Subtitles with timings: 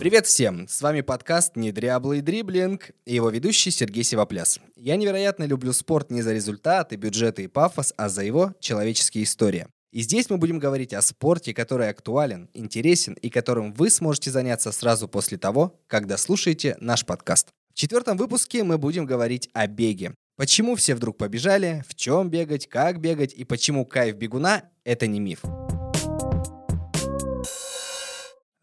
[0.00, 0.66] Привет всем!
[0.66, 4.58] С вами подкаст «Недряблый дриблинг» и его ведущий Сергей Сивопляс.
[4.74, 9.66] Я невероятно люблю спорт не за результаты, бюджеты и пафос, а за его человеческие истории.
[9.92, 14.72] И здесь мы будем говорить о спорте, который актуален, интересен и которым вы сможете заняться
[14.72, 17.48] сразу после того, когда слушаете наш подкаст.
[17.70, 20.14] В четвертом выпуске мы будем говорить о беге.
[20.38, 25.20] Почему все вдруг побежали, в чем бегать, как бегать и почему кайф бегуна– это не
[25.20, 25.40] миф.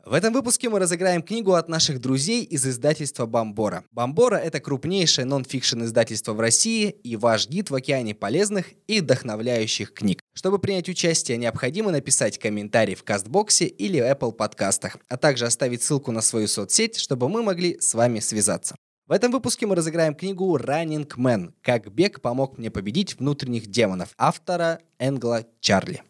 [0.10, 3.84] В этом выпуске мы разыграем книгу от наших друзей из издательства Бомбора.
[3.92, 9.94] Бомбора— это крупнейшее нон-фикшн издательство в России и ваш гид в океане полезных и вдохновляющих
[9.94, 10.22] книг.
[10.34, 16.14] Чтобы принять участие, необходимо написать комментарий в Кастбоксе или Apple подкастах, а также оставить ссылку
[16.14, 18.78] на свою соцсеть, чтобы мы могли с вами связаться.
[19.08, 24.14] В этом выпуске мы разыграем книгу Running Man «Как бег помог мне победить внутренних демонов»
[24.18, 26.02] автора Энгла Чарли.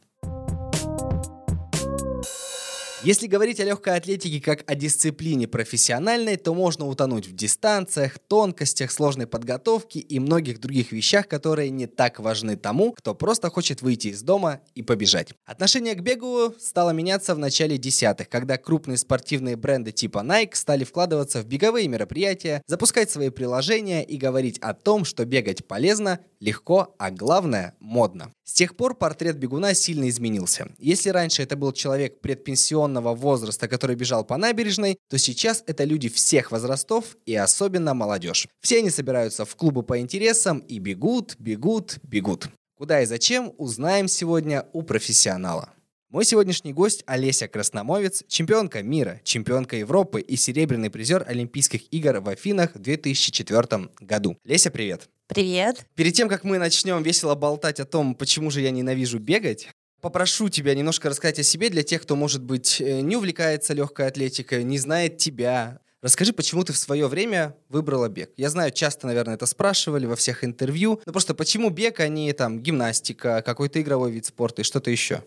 [3.07, 8.91] Если говорить о легкой атлетике как о дисциплине профессиональной, то можно утонуть в дистанциях, тонкостях,
[8.91, 14.09] сложной подготовке и многих других вещах, которые не так важны тому, кто просто хочет выйти
[14.09, 15.29] из дома и побежать.
[15.45, 20.83] Отношение к бегу стало меняться в начале десятых, когда крупные спортивные бренды типа Nike стали
[20.83, 26.93] вкладываться в беговые мероприятия, запускать свои приложения и говорить о том, что бегать полезно, легко,
[26.99, 28.33] а главное– модно.
[28.43, 30.69] С тех пор портрет бегуна сильно изменился.
[30.77, 35.83] Если раньше это был человек предпенсионного пенсионного возраста, который бежал по набережной, то сейчас это
[35.85, 38.47] люди всех возрастов и особенно молодежь.
[38.61, 42.49] Все они собираются в клубы по интересам и бегут, бегут, бегут.
[42.77, 45.69] Куда и зачем, узнаем сегодня у профессионала.
[46.09, 52.29] Мой сегодняшний гость Олеся Красномовец, чемпионка мира, чемпионка Европы и серебряный призер Олимпийских игр в
[52.29, 54.37] Афинах в 2004 году.
[54.45, 55.09] Леся, привет!
[55.27, 55.85] Привет.
[55.95, 59.67] Перед тем, как мы начнем весело болтать о том, почему же я ненавижу бегать,
[60.01, 64.07] Попрошу тебя немножко рассказать о себе для тех, кто, может быть, э, не увлекается легкой
[64.07, 65.79] атлетикой, не знает тебя.
[66.01, 68.31] Расскажи, почему ты в свое время выбрала бег?
[68.37, 72.31] Я знаю, часто, наверное, это спрашивали во всех интервью, но просто почему бег, а не
[72.33, 75.23] там гимнастика, какой-то игровой вид спорта и что-то еще?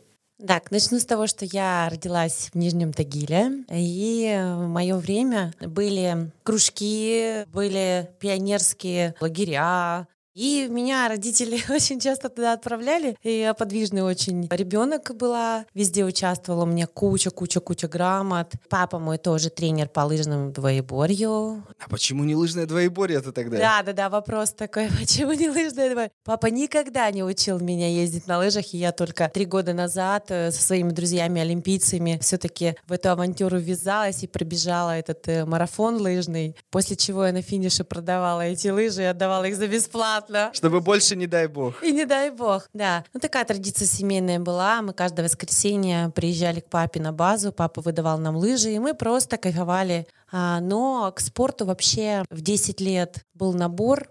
[0.47, 6.31] Так, начну с того, что я родилась в Нижнем Тагиле, и в мое время были
[6.45, 13.17] кружки, были пионерские лагеря, и меня родители очень часто туда отправляли.
[13.23, 15.67] И я подвижный очень ребенок была.
[15.75, 16.63] Везде участвовала.
[16.63, 18.53] У меня куча-куча-куча грамот.
[18.69, 21.65] Папа мой тоже тренер по лыжному двоеборью.
[21.79, 23.59] А почему не лыжное двоеборье-то тогда?
[23.59, 24.89] Да-да-да, вопрос такой.
[25.01, 26.11] Почему не лыжное двоеборье?
[26.25, 28.73] Папа никогда не учил меня ездить на лыжах.
[28.73, 34.23] И я только три года назад э, со своими друзьями-олимпийцами все-таки в эту авантюру ввязалась
[34.23, 36.57] и пробежала этот э, марафон лыжный.
[36.71, 40.51] После чего я на финише продавала эти лыжи и отдавала их за бесплатно обратно.
[40.55, 41.83] Чтобы больше не дай бог.
[41.83, 43.05] И не дай бог, да.
[43.13, 44.83] Ну, такая традиция семейная была.
[44.83, 49.37] Мы каждое воскресенье приезжали к папе на базу, папа выдавал нам лыжи, и мы просто
[49.37, 50.07] кайфовали.
[50.33, 54.09] А, но к спорту вообще в 10 лет был набор.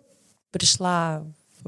[0.52, 1.24] Пришла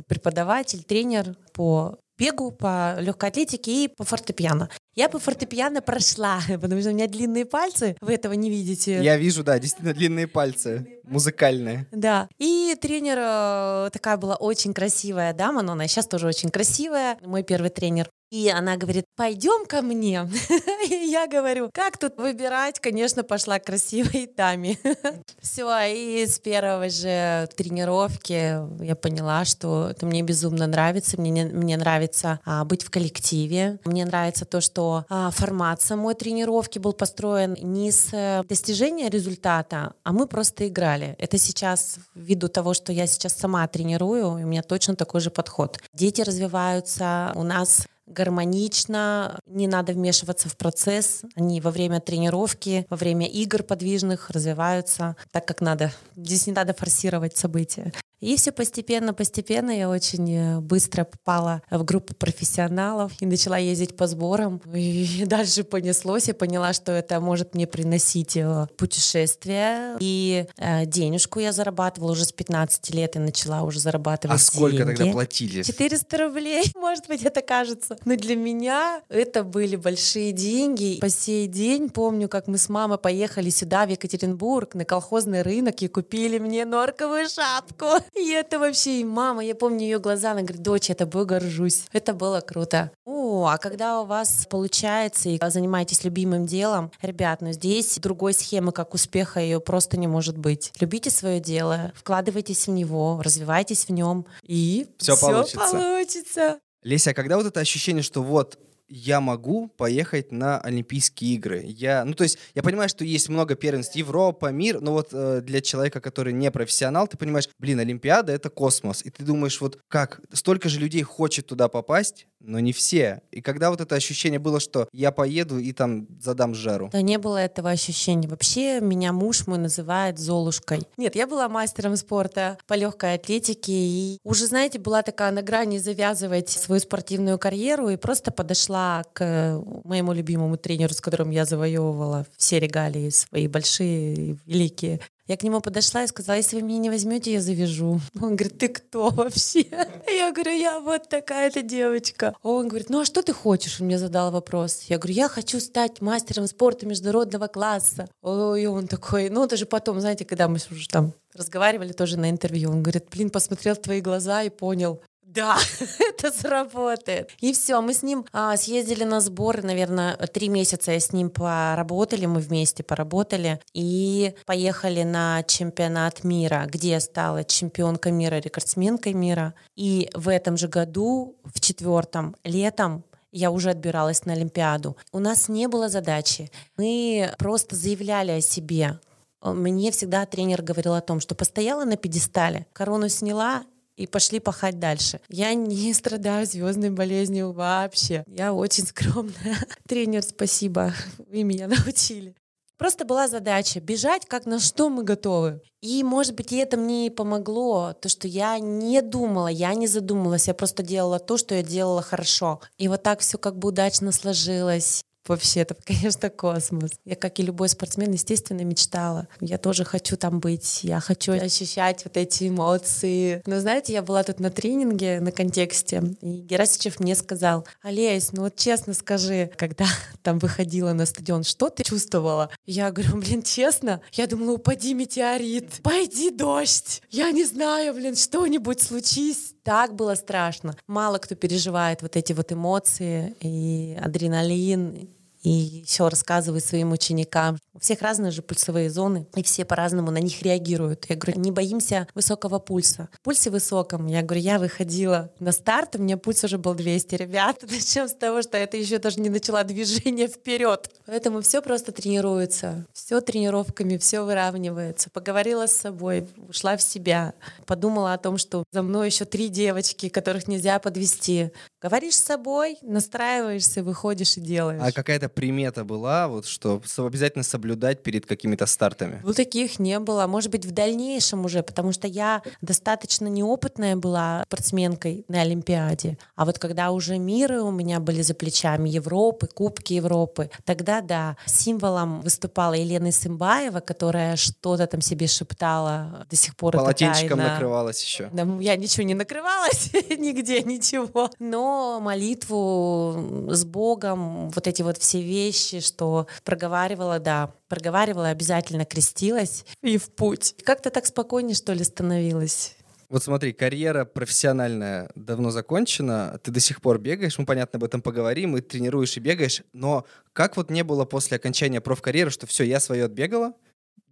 [0.08, 4.70] преподаватель, тренер по бегу, по легкой атлетике и по фортепиано.
[4.94, 9.02] Я по фортепиано прошла, потому что у меня длинные пальцы, вы этого не видите.
[9.02, 11.88] Я вижу, да, действительно длинные пальцы, музыкальные.
[11.92, 17.18] Да, и тренер э, такая была очень красивая дама, но она сейчас тоже очень красивая,
[17.24, 18.10] мой первый тренер.
[18.32, 20.28] И она говорит, пойдем ко мне.
[20.90, 22.80] И я говорю, как тут выбирать?
[22.80, 24.78] Конечно, пошла красивой даме.
[25.42, 31.20] Все, и с первой же тренировки я поняла, что это мне безумно нравится.
[31.20, 33.80] Мне, мне нравится а, быть в коллективе.
[33.84, 39.94] Мне нравится то, что а, формат самой тренировки был построен не с э, достижения результата,
[40.04, 41.16] а мы просто играли.
[41.20, 45.80] Это сейчас, ввиду того, что я сейчас сама тренирую, у меня точно такой же подход.
[45.94, 51.22] Дети развиваются, у нас гармонично, не надо вмешиваться в процесс.
[51.36, 55.92] Они во время тренировки, во время игр подвижных развиваются так, как надо.
[56.16, 57.94] Здесь не надо форсировать события.
[58.22, 64.06] И все постепенно-постепенно я очень э, быстро попала в группу профессионалов и начала ездить по
[64.06, 64.62] сборам.
[64.76, 69.98] И дальше понеслось, я поняла, что это может мне приносить э, путешествия.
[70.00, 74.78] И э, денежку я зарабатывала уже с 15 лет, и начала уже зарабатывать А сколько
[74.78, 74.96] деньги.
[74.96, 75.64] тогда платили?
[75.64, 77.98] 400 рублей, может быть, это кажется.
[78.06, 81.00] Но для меня это были большие деньги.
[81.02, 85.82] По сей день помню, как мы с мамой поехали сюда, в Екатеринбург, на колхозный рынок
[85.82, 87.88] и купили мне норковую шапку.
[88.16, 91.86] И это вообще, и мама, я помню ее глаза, она говорит, дочь, я тобой горжусь.
[91.94, 92.92] Это было круто.
[93.06, 98.72] О, а когда у вас получается и занимаетесь любимым делом, ребят, ну здесь другой схемы,
[98.72, 100.74] как успеха, ее просто не может быть.
[100.80, 105.72] Любите свое дело, вкладывайтесь в него, развивайтесь в нем, и все, все получится.
[105.72, 106.60] получится.
[106.84, 108.58] Леся, а когда вот это ощущение, что вот
[108.92, 111.64] я могу поехать на Олимпийские игры.
[111.66, 115.42] Я, ну, то есть, я понимаю, что есть много первенств Европа, мир, но вот э,
[115.42, 119.04] для человека, который не профессионал, ты понимаешь, блин, Олимпиада— это космос.
[119.06, 123.22] И ты думаешь, вот как, столько же людей хочет туда попасть, но не все.
[123.32, 126.90] И когда вот это ощущение было, что я поеду и там задам жару?
[126.92, 128.28] Да не было этого ощущения.
[128.28, 130.82] Вообще меня муж мой называет Золушкой.
[130.98, 135.78] Нет, я была мастером спорта по легкой атлетике и уже, знаете, была такая на грани
[135.78, 138.81] завязывать свою спортивную карьеру и просто подошла
[139.14, 145.00] к моему любимому тренеру, с которым я завоевывала все регалии свои большие и великие.
[145.32, 148.02] Я к нему подошла и сказала, если вы меня не возьмете, я завяжу.
[148.22, 149.66] Он говорит, ты кто вообще?
[150.08, 152.36] Я говорю, я вот такая-то девочка.
[152.44, 153.80] Он говорит, ну а что ты хочешь?
[153.80, 154.82] Он мне задал вопрос.
[154.90, 158.10] Я говорю, я хочу стать мастером спорта международного класса.
[158.22, 162.70] Ой, он такой, ну даже потом, знаете, когда мы уже там разговаривали тоже на интервью,
[162.72, 165.02] он говорит, блин, посмотрел в твои глаза и понял,
[165.34, 165.58] да,
[166.00, 167.30] это сработает.
[167.40, 171.30] И все, мы с ним а, съездили на сборы, наверное, три месяца я с ним
[171.30, 179.14] поработали, мы вместе поработали, и поехали на чемпионат мира, где я стала чемпионкой мира, рекордсменкой
[179.14, 179.54] мира.
[179.76, 184.98] И в этом же году, в четвертом, летом, я уже отбиралась на Олимпиаду.
[185.14, 186.52] У нас не было задачи.
[186.76, 189.00] Мы просто заявляли о себе.
[189.42, 193.64] Мне всегда тренер говорил о том, что постояла на пьедестале, корону сняла
[194.02, 195.20] и пошли пахать дальше.
[195.30, 198.24] Я не страдаю звездной болезнью вообще.
[198.28, 199.58] Я очень скромная.
[199.88, 200.94] Тренер, спасибо,
[201.30, 202.36] вы меня научили.
[202.78, 205.62] Просто была задача бежать, как на что мы готовы.
[205.82, 209.86] И, может быть, и это мне и помогло, то, что я не думала, я не
[209.86, 212.60] задумалась, я просто делала то, что я делала хорошо.
[212.80, 215.04] И вот так все как бы удачно сложилось.
[215.28, 216.92] Вообще, это, конечно, космос.
[217.06, 219.28] Я, как и любой спортсмен, естественно, мечтала.
[219.40, 223.42] Я тоже хочу там быть, я хочу ощущать вот эти эмоции.
[223.46, 228.44] Но знаете, я была тут на тренинге, на контексте, и Герасичев мне сказал, Олесь, ну
[228.44, 229.86] вот честно скажи, когда
[230.24, 232.50] там выходила на стадион, что ты чувствовала?
[232.66, 238.82] Я говорю, блин, честно, я думала, упади метеорит, пойди дождь, я не знаю, блин, что-нибудь
[238.82, 239.54] случись.
[239.64, 240.76] Так было страшно.
[240.88, 245.10] Мало кто переживает вот эти вот эмоции и адреналин,
[245.42, 247.58] и еще рассказываю своим ученикам.
[247.74, 251.06] У всех разные же пульсовые зоны, и все по-разному на них реагируют.
[251.10, 253.10] Я говорю, не боимся высокого пульса.
[253.14, 257.16] В пульсе высоком, я говорю, я выходила на старт, у меня пульс уже был 200.
[257.16, 260.90] Ребята, начнем с того, что это еще даже не начала движение вперед.
[261.06, 262.86] Поэтому все просто тренируется.
[262.94, 265.10] Все тренировками, все выравнивается.
[265.10, 267.34] Поговорила с собой, ушла в себя.
[267.66, 271.52] Подумала о том, что за мной еще три девочки, которых нельзя подвести.
[271.82, 274.82] Говоришь с собой, настраиваешься, выходишь и делаешь.
[274.84, 279.22] А какая-то примета была, вот что обязательно соблюдать перед какими-то стартами?
[279.24, 280.28] Ну, таких не было.
[280.28, 286.18] Может быть, в дальнейшем уже, потому что я достаточно неопытная была спортсменкой на Олимпиаде.
[286.36, 291.38] А вот когда уже миры у меня были за плечами, Европы, Кубки Европы, тогда, да,
[291.46, 296.74] символом выступала Елена Сымбаева, которая что-то там себе шептала до сих пор.
[296.74, 298.30] Полотенчиком накрывалась еще.
[298.32, 301.30] Да, я ничего не накрывалась, нигде ничего.
[301.40, 309.66] Но молитву с Богом, вот эти вот все вещи, что проговаривала, да, проговаривала, обязательно крестилась
[309.82, 310.56] и в путь.
[310.64, 312.76] Как-то так спокойнее, что ли, становилось.
[313.12, 318.02] Вот смотри, карьера профессиональная давно закончена, ты до сих пор бегаешь, мы, понятно, об этом
[318.02, 322.64] поговорим, и тренируешь и бегаешь, но как вот не было после окончания профкарьеры, что все,
[322.64, 323.52] я свое отбегала,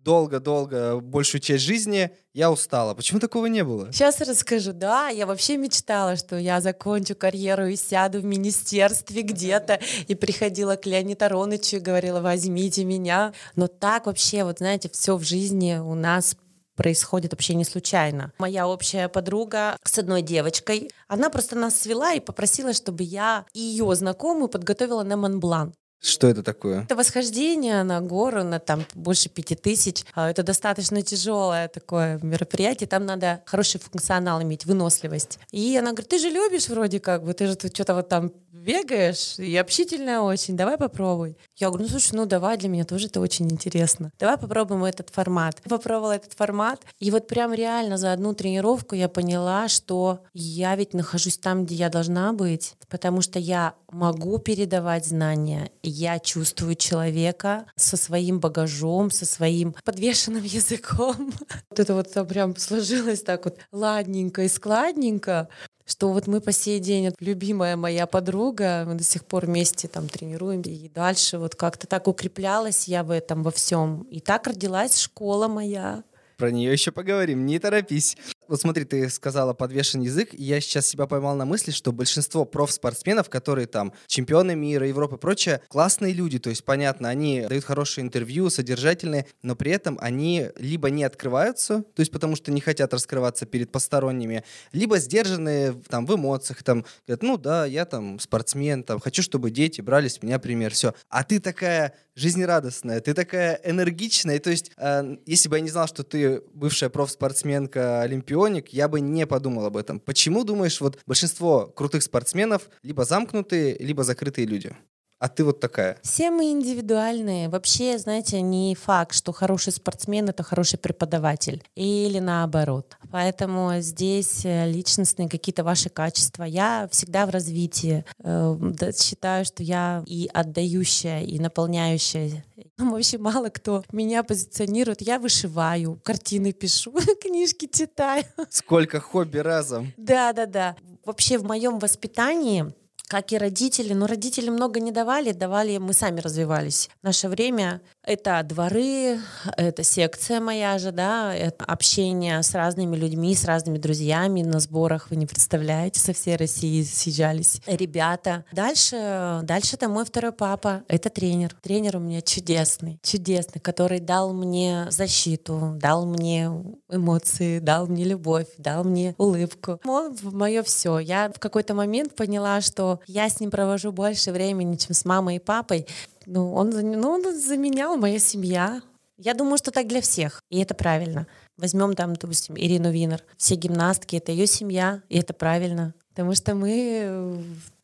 [0.04, 2.94] долго-долго, большую часть жизни, я устала.
[2.94, 3.92] Почему такого не было?
[3.92, 4.74] Сейчас расскажу.
[4.74, 10.76] Да, я вообще мечтала, что я закончу карьеру и сяду в министерстве где-то, и приходила
[10.76, 13.34] к Леониду Аронычу и говорила, возьмите меня.
[13.56, 16.36] Но так вообще, вот знаете, все в жизни у нас
[16.80, 18.32] происходит вообще не случайно.
[18.40, 23.94] Моя общая подруга с одной девочкой, она просто нас свела и попросила, чтобы я ее
[23.96, 25.74] знакомую подготовила на Монблан.
[26.02, 26.84] Что это такое?
[26.84, 30.06] Это восхождение на гору на там больше пяти тысяч.
[30.16, 32.88] А, это достаточно тяжелое такое мероприятие.
[32.88, 35.40] Там надо хороший функционал иметь, выносливость.
[35.52, 39.38] И она говорит, ты же любишь вроде как бы, ты же что-то вот там бегаешь
[39.40, 41.38] и общительная очень, давай попробуй.
[41.56, 44.12] Я говорю, ну слушай, ну давай, для меня тоже это очень интересно.
[44.20, 45.62] Давай попробуем этот формат.
[45.64, 50.94] Попробовала этот формат, и вот прям реально за одну тренировку я поняла, что я ведь
[50.94, 57.66] нахожусь там, где я должна быть, потому что я могу передавать знания, я чувствую человека
[57.76, 61.34] со своим багажом, со своим подвешенным языком.
[61.70, 65.50] Вот это вот прям сложилось так вот ладненько и складненько,
[65.90, 70.08] что вот мы по сей день, любимая моя подруга, мы до сих пор вместе там
[70.08, 74.04] тренируем, и дальше вот как-то так укреплялась я в этом во всем.
[74.04, 76.04] И так родилась школа моя.
[76.38, 78.18] Про нее еще поговорим, не торопись.
[78.50, 82.46] Вот смотри, ты сказала подвешен язык, и я сейчас себя поймал на мысли, что большинство
[82.46, 87.64] профспортсменов, которые там чемпионы мира, Европы и прочее, классные люди, то есть, понятно, они дают
[87.64, 92.60] хорошие интервью, содержательные, но при этом они либо не открываются, то есть потому что не
[92.60, 98.18] хотят раскрываться перед посторонними, либо сдержанные там в эмоциях, там, говорят, ну да, я там
[98.18, 100.96] спортсмен, там, хочу, чтобы дети брали с меня пример, все.
[101.10, 105.70] А ты такая жизнерадостная, ты такая энергичная, и то есть, э, если бы я не
[105.70, 110.00] знал, что ты бывшая профспортсменка, олимпионик, я бы не подумал об этом.
[110.00, 114.76] Почему, думаешь, вот большинство крутых спортсменов либо замкнутые, либо закрытые люди?
[115.20, 115.98] А ты вот такая.
[116.02, 117.50] Все мы индивидуальные.
[117.50, 121.62] Вообще, знаете, не факт, что хороший спортсмен— это хороший преподаватель.
[121.76, 122.98] Или наоборот.
[123.12, 126.44] Поэтому здесь э, личностные какие-то ваши качества.
[126.44, 128.06] Я всегда в развитии.
[128.24, 128.58] Э,
[128.98, 132.46] считаю, что я и отдающая, и наполняющая.
[132.78, 135.02] Ну, вообще мало кто меня позиционирует.
[135.02, 138.24] Я вышиваю, картины пишу, книжки читаю.
[138.50, 139.92] Сколько хобби разом.
[139.98, 140.78] Да-да-да.
[141.06, 142.74] Вообще в моем воспитании
[143.10, 143.94] как и родители.
[143.94, 146.90] Но родители много не давали, давали, мы сами развивались.
[147.02, 149.20] Наше время это дворы,
[149.58, 155.10] это секция моя же, да, это общение с разными людьми, с разными друзьями на сборах,
[155.10, 158.46] вы не представляете, со всей России съезжались ребята.
[158.52, 161.56] Дальше, дальше это мой второй папа, это тренер.
[161.62, 166.52] Тренер у меня чудесный, чудесный, который дал мне защиту, дал мне
[166.90, 169.80] эмоции, дал мне любовь, дал мне улыбку.
[169.86, 171.00] Он мое все.
[171.00, 175.38] Я в какой-то момент поняла, что я с ним провожу больше времени, чем с мамой
[175.38, 175.88] и папой.
[176.26, 178.82] Ну, он, ну, он заменял моя семья.
[179.18, 181.28] Я думаю, что так для всех, и это правильно.
[181.58, 183.24] Возьмем там, допустим, Ирину Винер.
[183.36, 185.94] Все гимнастки— это ее семья, и это правильно.
[186.10, 187.44] Потому что мы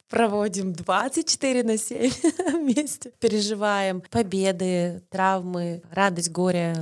[0.09, 2.11] проводим 24 на 7
[2.53, 6.75] вместе, переживаем победы, травмы, радость, горе.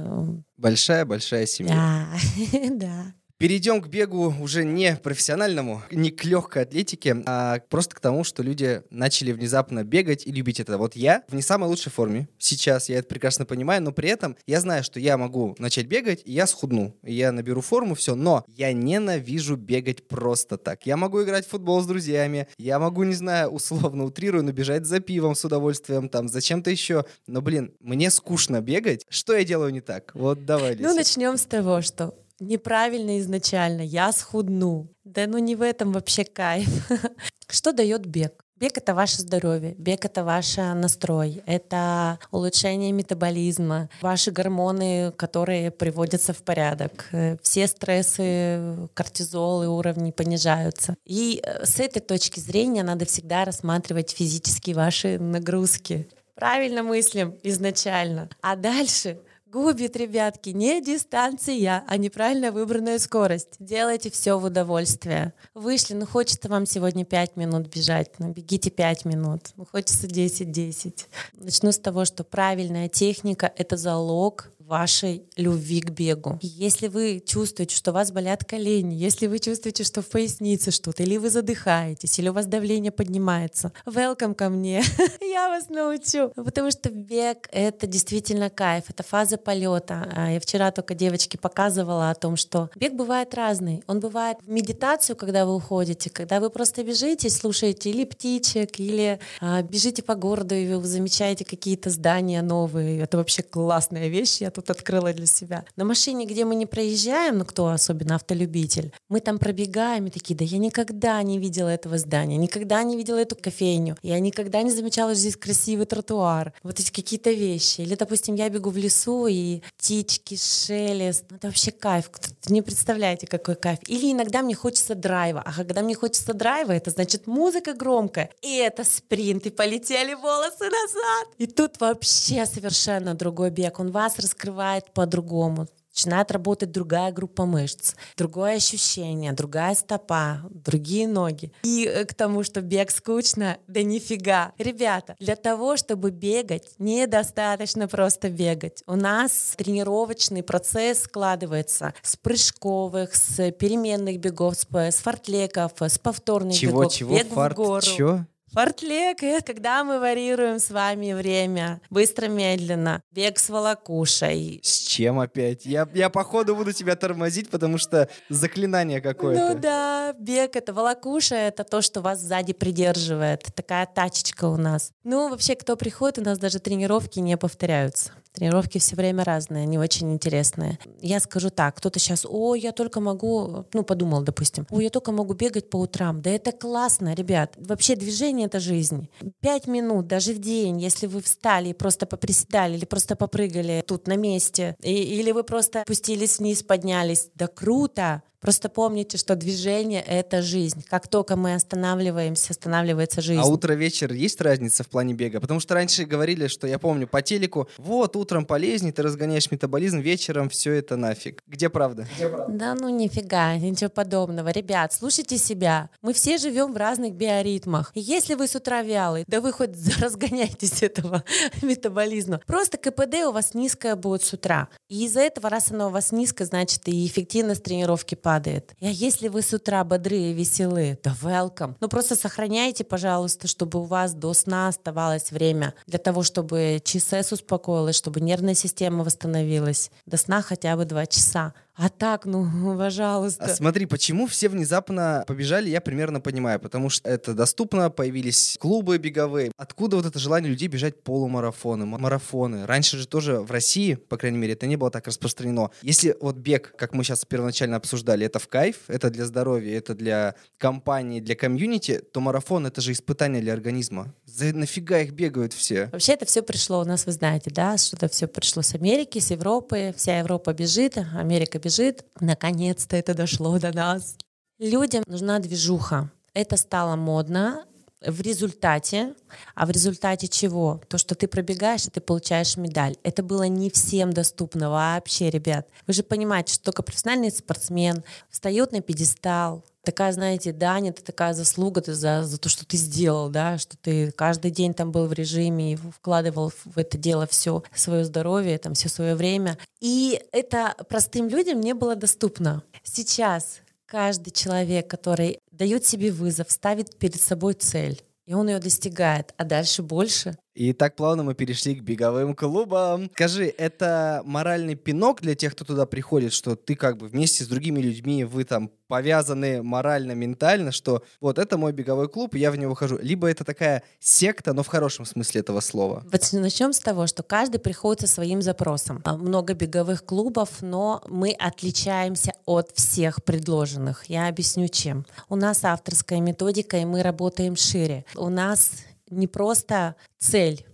[0.57, 1.73] Большая-большая семья.
[1.73, 3.13] Да, да.
[3.43, 8.41] Перейдем к бегу уже не профессиональному, не к легкой атлетике, а просто к тому, что
[8.41, 10.77] люди начали внезапно бегать и любить это.
[10.77, 14.37] Вот я в не самой лучшей форме сейчас, я это прекрасно понимаю, но при этом
[14.47, 18.15] я знаю, что я могу начать бегать, и я схудну, и я наберу форму, все,
[18.15, 20.85] но я ненавижу бегать просто так.
[20.85, 24.85] Я могу играть в футбол с друзьями, я могу, не знаю, условно утрирую, но бежать
[24.85, 27.03] за пивом с удовольствием, там, зачем-то еще.
[27.27, 29.05] Но, блин, мне скучно бегать.
[29.09, 30.11] Что я делаю не так?
[30.13, 32.15] Вот давай, Ну, начнем с того, что
[32.47, 34.87] неправильно изначально, я схудну.
[35.03, 36.69] Да ну не в этом вообще кайф.
[37.47, 38.43] Что дает бег?
[38.63, 46.31] Бег— это ваше здоровье, бег— это ваш настрой, это улучшение метаболизма, ваши гормоны, которые приводятся
[46.31, 47.09] в порядок.
[47.41, 50.95] Все стрессы, кортизол и уровни понижаются.
[51.03, 56.07] И э, с этой точки зрения надо всегда рассматривать физически ваши нагрузки.
[56.35, 58.29] Правильно мыслим изначально.
[58.41, 59.19] А дальше
[59.53, 63.57] Губит, ребятки, не дистанция, а неправильно выбранная скорость.
[63.59, 65.31] Делайте все в удовольствие.
[65.53, 69.51] Вышли, ну хочется вам сегодня 5 минут бежать, ну бегите 5 минут.
[69.55, 71.05] Ну хочется 10-10.
[71.33, 76.39] Начну с того, что правильная техника— это залог вашей любви к бегу.
[76.41, 81.03] Если вы чувствуете, что у вас болят колени, если вы чувствуете, что в пояснице что-то,
[81.03, 84.81] или вы задыхаетесь, или у вас давление поднимается, welcome ко мне,
[85.21, 86.31] я вас научу.
[86.35, 90.11] Потому что бег— это действительно кайф, это фаза полета.
[90.15, 93.83] А я вчера только девочке показывала о том, что бег бывает разный.
[93.85, 99.19] Он бывает в медитацию, когда вы уходите, когда вы просто бежите, слушаете или птичек, или
[99.39, 103.01] а, бежите по городу, и вы замечаете какие-то здания новые.
[103.01, 105.65] Это вообще классная вещь, я тут открыла для себя.
[105.75, 110.35] На машине, где мы не проезжаем, ну кто особенно автолюбитель, мы там пробегаем и такие,
[110.35, 114.71] да я никогда не видела этого здания, никогда не видела эту кофейню, я никогда не
[114.71, 117.81] замечала, что здесь красивый тротуар, вот эти какие-то вещи.
[117.81, 122.09] Или, допустим, я бегу в лесу, и птички, шелест, ну, это вообще кайф.
[122.47, 123.79] Не представляете, какой кайф.
[123.87, 128.57] Или иногда мне хочется драйва, а когда мне хочется драйва, это значит музыка громкая, и
[128.57, 131.27] это спринт, и полетели волосы назад.
[131.37, 135.67] И тут вообще совершенно другой бег, он вас раскрывает раскрывает по-другому.
[135.95, 141.51] Начинает работать другая группа мышц, другое ощущение, другая стопа, другие ноги.
[141.61, 144.53] И э, к тому, что бег скучно, да нифига.
[144.57, 148.83] Ребята, для того, чтобы бегать, недостаточно просто бегать.
[148.87, 156.57] У нас тренировочный процесс складывается с прыжковых, с переменных бегов, с, с фортлеков, с повторных
[156.57, 156.93] чего, бегов.
[156.93, 157.83] Чего, бег фарт.
[157.83, 158.25] Чё?
[158.53, 161.81] Фортлек— это когда мы варьируем с вами время.
[161.89, 163.01] Быстро-медленно.
[163.11, 164.59] Бег с волокушей.
[164.61, 165.65] С чем опять?
[165.65, 169.55] Я, я походу буду тебя тормозить, потому что заклинание какое-то.
[169.55, 173.43] Ну да, бег— это волокуша, это то, что вас сзади придерживает.
[173.55, 174.91] Такая тачечка у нас.
[175.03, 178.11] Ну, вообще, кто приходит, у нас даже тренировки не повторяются.
[178.33, 180.79] Тренировки все время разные, они очень интересные.
[180.99, 185.11] Я скажу так, кто-то сейчас, о, я только могу, ну, подумал, допустим, о, я только
[185.11, 186.19] могу бегать по утрам.
[186.19, 187.53] Да это классно, ребят.
[187.57, 189.07] Вообще движение— это жизнь.
[189.39, 194.07] Пять минут даже в день, если вы встали и просто поприседали или просто попрыгали тут
[194.07, 198.23] на месте, и, или вы просто спустились вниз, поднялись, да круто.
[198.43, 200.83] Просто помните, что движение— это жизнь.
[200.89, 203.39] Как только мы останавливаемся, останавливается жизнь.
[203.39, 205.39] А утро-вечер есть разница в плане бега?
[205.39, 209.99] Потому что раньше говорили, что я помню по телеку, вот, утром полезнее, ты разгоняешь метаболизм,
[209.99, 211.41] вечером все это нафиг.
[211.47, 212.05] Где правда?
[212.17, 212.53] Где правда?
[212.53, 214.49] Да ну нифига, ничего подобного.
[214.49, 215.89] Ребят, слушайте себя.
[216.01, 217.91] Мы все живем в разных биоритмах.
[217.93, 219.69] И если вы с утра вялый, да вы хоть
[220.01, 221.23] разгоняйтесь этого
[221.61, 222.41] метаболизма.
[222.45, 224.67] Просто КПД у вас низкое будет с утра.
[224.89, 228.75] И из-за этого, раз оно у вас низкое, значит и эффективность тренировки падает падает.
[228.81, 231.75] А если вы с утра бодрые и веселые, да welcome.
[231.79, 237.31] Ну просто сохраняйте, пожалуйста, чтобы у вас до сна оставалось время для того, чтобы ЧСС
[237.31, 239.91] успокоилась, чтобы нервная система восстановилась.
[240.07, 241.53] До сна хотя бы два часа.
[241.75, 243.45] А так, ну, пожалуйста.
[243.45, 246.59] А смотри, почему все внезапно побежали, я примерно понимаю.
[246.59, 249.51] Потому что это доступно, появились клубы беговые.
[249.57, 252.65] Откуда вот это желание людей бежать полумарафоны, марафоны?
[252.65, 255.71] Раньше же тоже в России, по крайней мере, это не было так распространено.
[255.81, 259.95] Если вот бег, как мы сейчас первоначально обсуждали, это в кайф, это для здоровья, это
[259.95, 264.13] для компании, для комьюнити, то марафон— это же испытание для организма.
[264.25, 265.89] За нафига их бегают все?
[265.91, 269.31] Вообще это все пришло у нас, вы знаете, да, что-то все пришло с Америки, с
[269.31, 269.93] Европы.
[269.97, 272.05] Вся Европа бежит, Америка бежит.
[272.19, 274.17] Наконец-то это дошло до нас.
[274.59, 276.11] Людям нужна движуха.
[276.33, 277.65] Это стало модно,
[278.05, 279.13] в результате,
[279.55, 280.81] а в результате чего?
[280.87, 282.95] То, что ты пробегаешь, и ты получаешь медаль.
[283.03, 285.67] Это было не всем доступно вообще, ребят.
[285.87, 291.33] Вы же понимаете, что только профессиональный спортсмен встает на пьедестал, такая, знаете, дань, это такая
[291.33, 295.07] заслуга ты за, за то, что ты сделал, да, что ты каждый день там был
[295.07, 299.57] в режиме и вкладывал в это дело все свое здоровье, там все свое время.
[299.81, 302.63] И это простым людям не было доступно.
[302.83, 309.33] Сейчас каждый человек, который дает себе вызов, ставит перед собой цель, и он ее достигает,
[309.37, 310.37] а дальше больше.
[310.53, 313.09] И так плавно мы перешли к беговым клубам.
[313.13, 317.47] Скажи, это моральный пинок для тех, кто туда приходит, что ты как бы вместе с
[317.47, 322.51] другими людьми, вы там повязаны морально, ментально, что вот это мой беговой клуб, и я
[322.51, 322.99] в него хожу.
[323.01, 326.03] Либо это такая секта, но в хорошем смысле этого слова.
[326.11, 329.01] Вот начнем с того, что каждый приходит со своим запросом.
[329.05, 334.05] А, много беговых клубов, но мы отличаемся от всех предложенных.
[334.09, 335.07] Я объясню чем.
[335.27, 338.05] У нас авторская методика, и мы работаем шире.
[338.15, 338.73] У нас
[339.13, 340.65] не просто цель.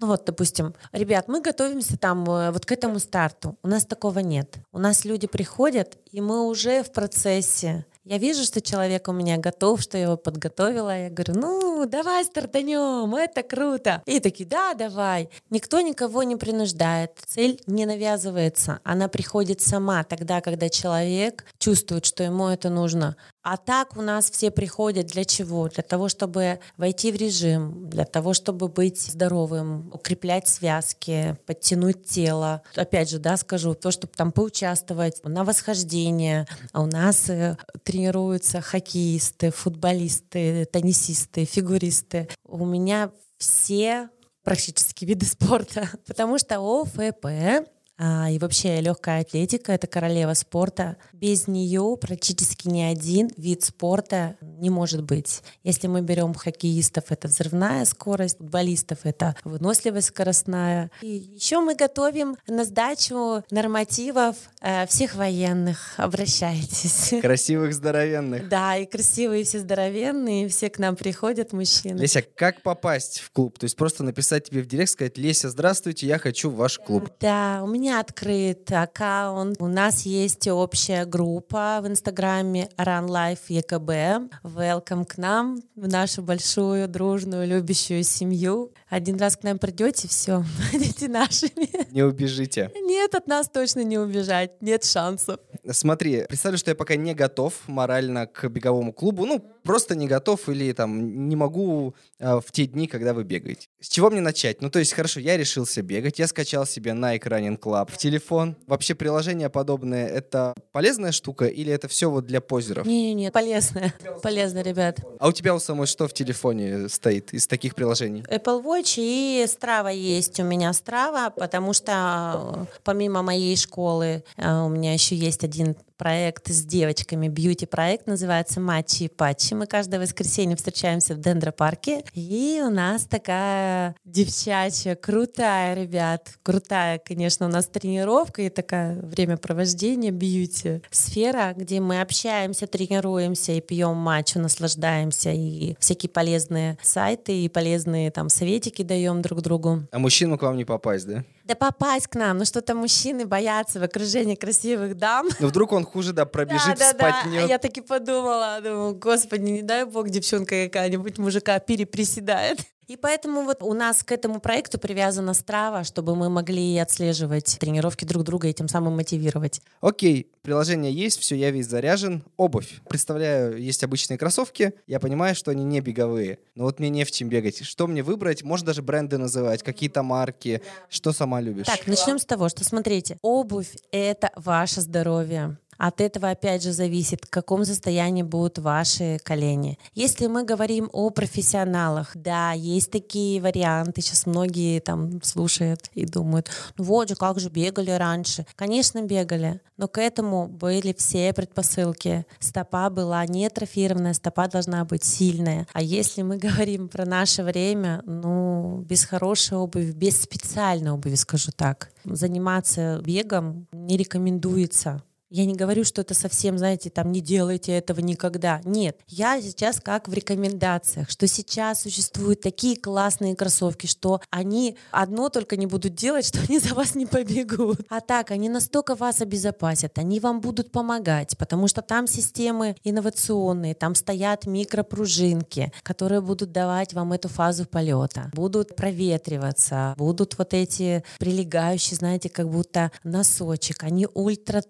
[0.00, 3.58] Ну вот, допустим, ребят, мы готовимся там э, вот к этому старту.
[3.62, 4.56] У нас такого нет.
[4.72, 9.36] У нас люди приходят, и мы уже в процессе я вижу, что человек у меня
[9.36, 11.04] готов, что я его подготовила.
[11.04, 14.02] Я говорю, ну, давай стартанем, это круто.
[14.06, 15.28] И такие, да, давай.
[15.50, 17.12] Никто никого не принуждает.
[17.26, 18.80] Цель не навязывается.
[18.84, 23.16] Она приходит сама тогда, когда человек чувствует, что ему это нужно.
[23.42, 25.68] А так у нас все приходят для чего?
[25.68, 32.62] Для того, чтобы войти в режим, для того, чтобы быть здоровым, укреплять связки, подтянуть тело.
[32.76, 36.46] Опять же, да, скажу, то, чтобы там поучаствовать на восхождение.
[36.72, 42.28] А у нас э, тренируются хоккеисты, футболисты, теннисисты, фигуристы.
[42.44, 44.10] У меня все
[44.44, 47.66] практически виды спорта, потому что ОФП
[48.00, 50.96] и вообще легкая атлетика— это королева спорта.
[51.12, 55.42] Без нее практически ни один вид спорта не может быть.
[55.64, 60.90] Если мы берем хоккеистов, это взрывная скорость, футболистов— это выносливость скоростная.
[61.02, 65.94] И еще мы готовим на сдачу нормативов э, всех военных.
[65.98, 67.14] Обращайтесь.
[67.20, 68.48] Красивых, здоровенных.
[68.48, 71.98] Да, и красивые все здоровенные, все к нам приходят, мужчины.
[71.98, 73.58] Леся, как попасть в клуб?
[73.58, 77.10] То есть просто написать тебе в директ, сказать, Леся, здравствуйте, я хочу в ваш клуб.
[77.20, 79.56] Да, у меня меня открыт аккаунт.
[79.60, 84.30] У нас есть общая группа в Инстаграме Run Life ЕКБ.
[84.44, 88.72] Welcome к нам, в нашу большую, дружную, любящую семью.
[88.88, 91.68] Один раз к нам придете, все, будете нашими.
[91.92, 92.70] Не убежите.
[92.80, 95.40] Нет, от нас точно не убежать, нет шансов.
[95.68, 99.26] Смотри, представлю, что я пока не готов морально к беговому клубу.
[99.26, 103.68] Ну, просто не готов или там не могу э, в те дни, когда вы бегаете.
[103.80, 104.62] С чего мне начать?
[104.62, 108.56] Ну, то есть, хорошо, я решился бегать, я скачал себе Nike Running Club в телефон.
[108.66, 112.86] Вообще приложение подобное, это полезная штука или это все вот для позеров?
[112.86, 113.94] Не-не-не, полезная.
[114.22, 115.00] Полезно, ребят.
[115.18, 118.24] А у тебя у самой что в телефоне стоит из таких приложений?
[118.28, 124.60] Apple Watch и Strava есть у меня Strava, потому что э, помимо моей школы э,
[124.62, 129.52] у меня еще есть один проект с девочками, бьюти-проект, называется «Матчи и патчи».
[129.52, 137.44] Мы каждое воскресенье встречаемся в Дендропарке, и у нас такая девчачья, крутая, ребят, крутая, конечно,
[137.44, 140.82] у нас тренировка и такая времяпровождение бьюти.
[140.90, 148.10] Сфера, где мы общаемся, тренируемся и пьем матчу, наслаждаемся, и всякие полезные сайты и полезные
[148.10, 149.82] там советики даем друг другу.
[149.92, 151.24] А мужчинам к вам не попасть, да?
[151.44, 155.28] Да попасть к нам, ну что-то мужчины боятся в окружении красивых дам.
[155.40, 157.42] Ну вдруг он хуже, да, пробежит, да, да, спотнет.
[157.42, 157.48] Да.
[157.48, 162.60] Я так и подумала, думаю, господи, не дай бог девчонка какая-нибудь мужика переприседает.
[162.90, 168.04] И поэтому вот у нас к этому проекту привязана Страва, чтобы мы могли отслеживать тренировки
[168.04, 169.60] друг друга и тем самым мотивировать.
[169.80, 172.24] Окей, приложение есть, все, я весь заряжен.
[172.36, 172.80] Обувь.
[172.88, 177.12] Представляю, есть обычные кроссовки, я понимаю, что они не беговые, но вот мне не в
[177.12, 177.64] чем бегать.
[177.64, 178.42] Что мне выбрать?
[178.42, 181.66] Можно даже бренды называть, какие-то марки, что сама любишь?
[181.66, 185.58] Так, начнем с того, что смотрите, обувь— это ваше здоровье.
[185.80, 189.78] От этого, опять же, зависит, в каком состоянии будут ваши колени.
[189.94, 194.02] Если мы говорим о профессионалах, да, есть такие варианты.
[194.02, 198.44] Сейчас многие там слушают и думают, ну вот же, как же бегали раньше.
[198.56, 202.26] Конечно, бегали, но к этому были все предпосылки.
[202.40, 205.66] Стопа была не атрофированная, стопа должна быть сильная.
[205.72, 211.52] А если мы говорим про наше время, ну, без хорошей обуви, без специальной обуви, скажу
[211.56, 215.02] так, заниматься бегом не рекомендуется.
[215.30, 218.60] Я не говорю, что это совсем, знаете, там не делайте этого никогда.
[218.64, 225.28] Нет, я сейчас как в рекомендациях, что сейчас существуют такие классные кроссовки, что они одно
[225.28, 227.80] только не будут делать, что они за вас не побегут.
[227.88, 233.74] А так, они настолько вас обезопасят, они вам будут помогать, потому что там системы инновационные,
[233.74, 241.04] там стоят микропружинки, которые будут давать вам эту фазу полета, будут проветриваться, будут вот эти
[241.20, 244.64] прилегающие, знаете, как будто носочек, они ультра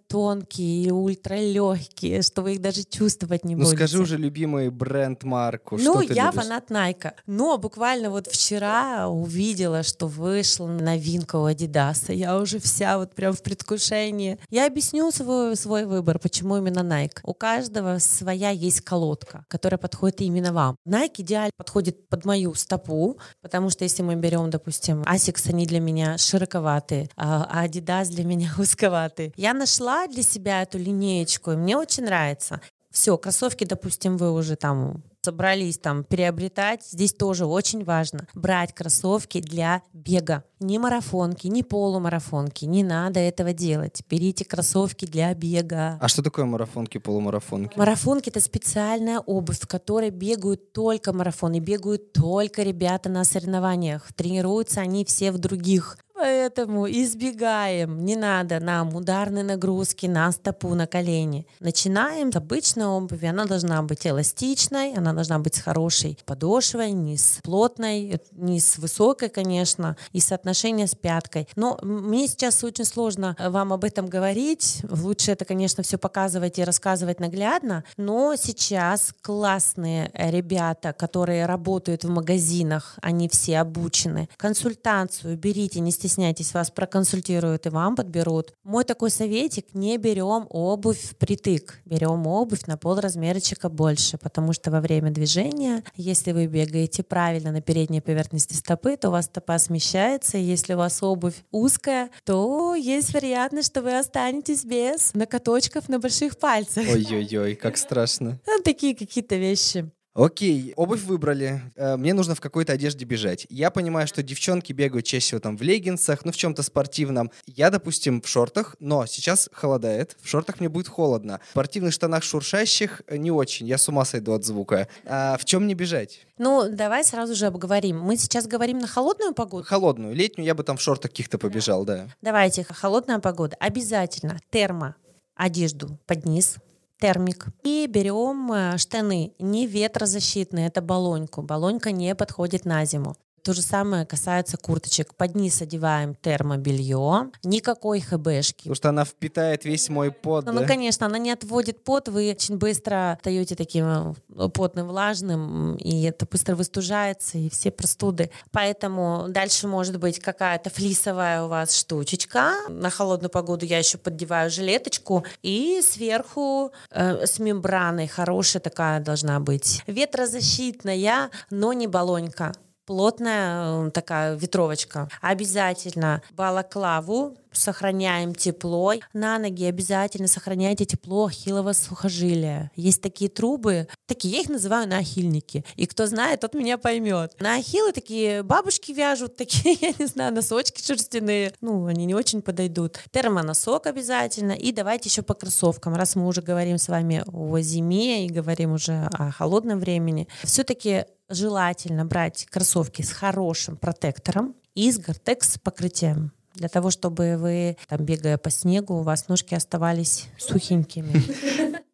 [0.59, 3.77] и ультралегкие, что вы их даже чувствовать не ну, будете.
[3.77, 5.77] Ну скажи уже любимый бренд марку.
[5.79, 6.43] Ну, я любишь?
[6.43, 7.15] фанат Найка.
[7.27, 12.13] Но буквально вот вчера увидела, что вышла новинка у Адидаса.
[12.13, 14.39] Я уже вся вот прям в предвкушении.
[14.51, 17.21] Я объясню свой, свой выбор, почему именно Nike.
[17.23, 20.77] У каждого своя есть колодка, которая подходит именно вам.
[20.87, 25.81] Nike идеально подходит под мою стопу, потому что если мы берем, допустим, Asics, они для
[25.81, 29.33] меня широковатые, а Adidas для меня узковатые.
[29.37, 32.61] Я нашла для себя себя эту линеечку, и мне очень нравится.
[32.91, 39.41] Все, кроссовки, допустим, вы уже там собрались там приобретать, здесь тоже очень важно брать кроссовки
[39.41, 40.45] для бега.
[40.61, 44.03] Не марафонки, не полумарафонки, не надо этого делать.
[44.09, 45.99] Берите кроссовки для бега.
[46.01, 47.79] А что такое марафонки, полумарафонки?
[47.79, 54.13] Марафонки— это специальная обувь, в которой бегают только марафоны, бегают только ребята на соревнованиях.
[54.15, 58.05] Тренируются они все в других Поэтому избегаем.
[58.05, 61.47] Не надо нам ударной нагрузки на стопу, на колени.
[61.61, 63.25] Начинаем с обычной обуви.
[63.25, 68.77] Она должна быть эластичной, она должна быть с хорошей подошвой, не с плотной, не с
[68.77, 71.49] высокой, конечно, и соотношение с пяткой.
[71.57, 74.83] Но мне сейчас очень сложно вам об этом говорить.
[74.91, 77.83] Лучше это, конечно, все показывать и рассказывать наглядно.
[77.97, 84.29] Но сейчас классные ребята, которые работают в магазинах, они все обучены.
[84.37, 88.53] Консультацию берите, не стесняйтесь стесняйтесь, вас проконсультируют и вам подберут.
[88.65, 94.71] Мой такой советик, не берем обувь впритык, берем обувь на пол размерчика больше, потому что
[94.71, 99.59] во время движения, если вы бегаете правильно на передней поверхности стопы, то у вас стопа
[99.59, 105.89] смещается, и если у вас обувь узкая, то есть вероятность, что вы останетесь без накоточков
[105.89, 106.85] на больших пальцах.
[106.89, 108.41] Ой-ой-ой, как страшно.
[108.47, 109.91] Вот такие какие-то вещи.
[110.15, 111.63] Окей, обувь выбрали.
[111.77, 113.47] Э, мне нужно в какой-то одежде бежать.
[113.49, 117.31] Я понимаю, что девчонки бегают чаще всего там в леггинсах, ну в чем-то спортивном.
[117.47, 120.17] Я, допустим, в шортах, но сейчас холодает.
[120.21, 121.41] В шортах мне будет холодно.
[121.49, 123.69] В спортивных штанах шуршащих э, не очень.
[123.69, 124.89] Я с ума сойду от звука.
[125.05, 126.27] А в чем мне бежать?
[126.39, 128.01] Ну, давай сразу же обговорим.
[128.01, 129.65] Мы сейчас говорим на холодную погоду?
[129.65, 130.15] Холодную.
[130.15, 132.09] Летнюю я бы там в шортах каких-то побежал, да.
[132.21, 133.57] Давайте, холодная погода.
[133.61, 134.97] Обязательно термо
[135.37, 136.57] одежду под низ,
[137.01, 137.47] термик.
[137.65, 141.43] И берем э, штаны, не ветрозащитные, это баллоньку.
[141.43, 143.17] Баллонька не подходит на зиму.
[143.43, 145.15] То же самое касается курточек.
[145.15, 148.65] Под низ одеваем термобелье, никакой хбшки.
[148.65, 150.61] Потому что она впитает весь мой пот, ну, да?
[150.61, 156.03] ну, конечно, она не отводит пот, вы очень быстро стаете таким э, потным, влажным, и
[156.03, 158.31] это быстро выстужается, и все простуды.
[158.51, 162.53] Поэтому дальше может быть какая-то флисовая у вас штучечка.
[162.69, 169.41] На холодную погоду я еще поддеваю жилеточку, и сверху э, с мембраной хорошая такая должна
[169.41, 169.83] быть.
[169.87, 172.53] Ветрозащитная, но не баллонька
[172.91, 175.09] плотная э, такая ветровочка.
[175.21, 178.95] Обязательно балаклаву сохраняем тепло.
[179.13, 182.71] На ноги обязательно сохраняйте тепло ахиллово сухожилия.
[182.77, 185.65] Есть такие трубы, такие, я их называю наахильники.
[185.77, 187.35] И кто знает, тот меня поймет.
[187.41, 191.53] На ахиллы такие бабушки вяжут, такие, я не знаю, носочки шерстяные.
[191.61, 193.01] Ну, они не очень подойдут.
[193.11, 194.53] Термоносок обязательно.
[194.53, 195.95] И давайте еще по кроссовкам.
[195.95, 201.05] Раз мы уже говорим с вами о зиме и говорим уже о холодном времени, все-таки
[201.29, 208.05] желательно брать кроссовки с хорошим протектором и с гортекс покрытием для того, чтобы вы, там,
[208.05, 211.11] бегая по снегу, у вас ножки оставались сухенькими.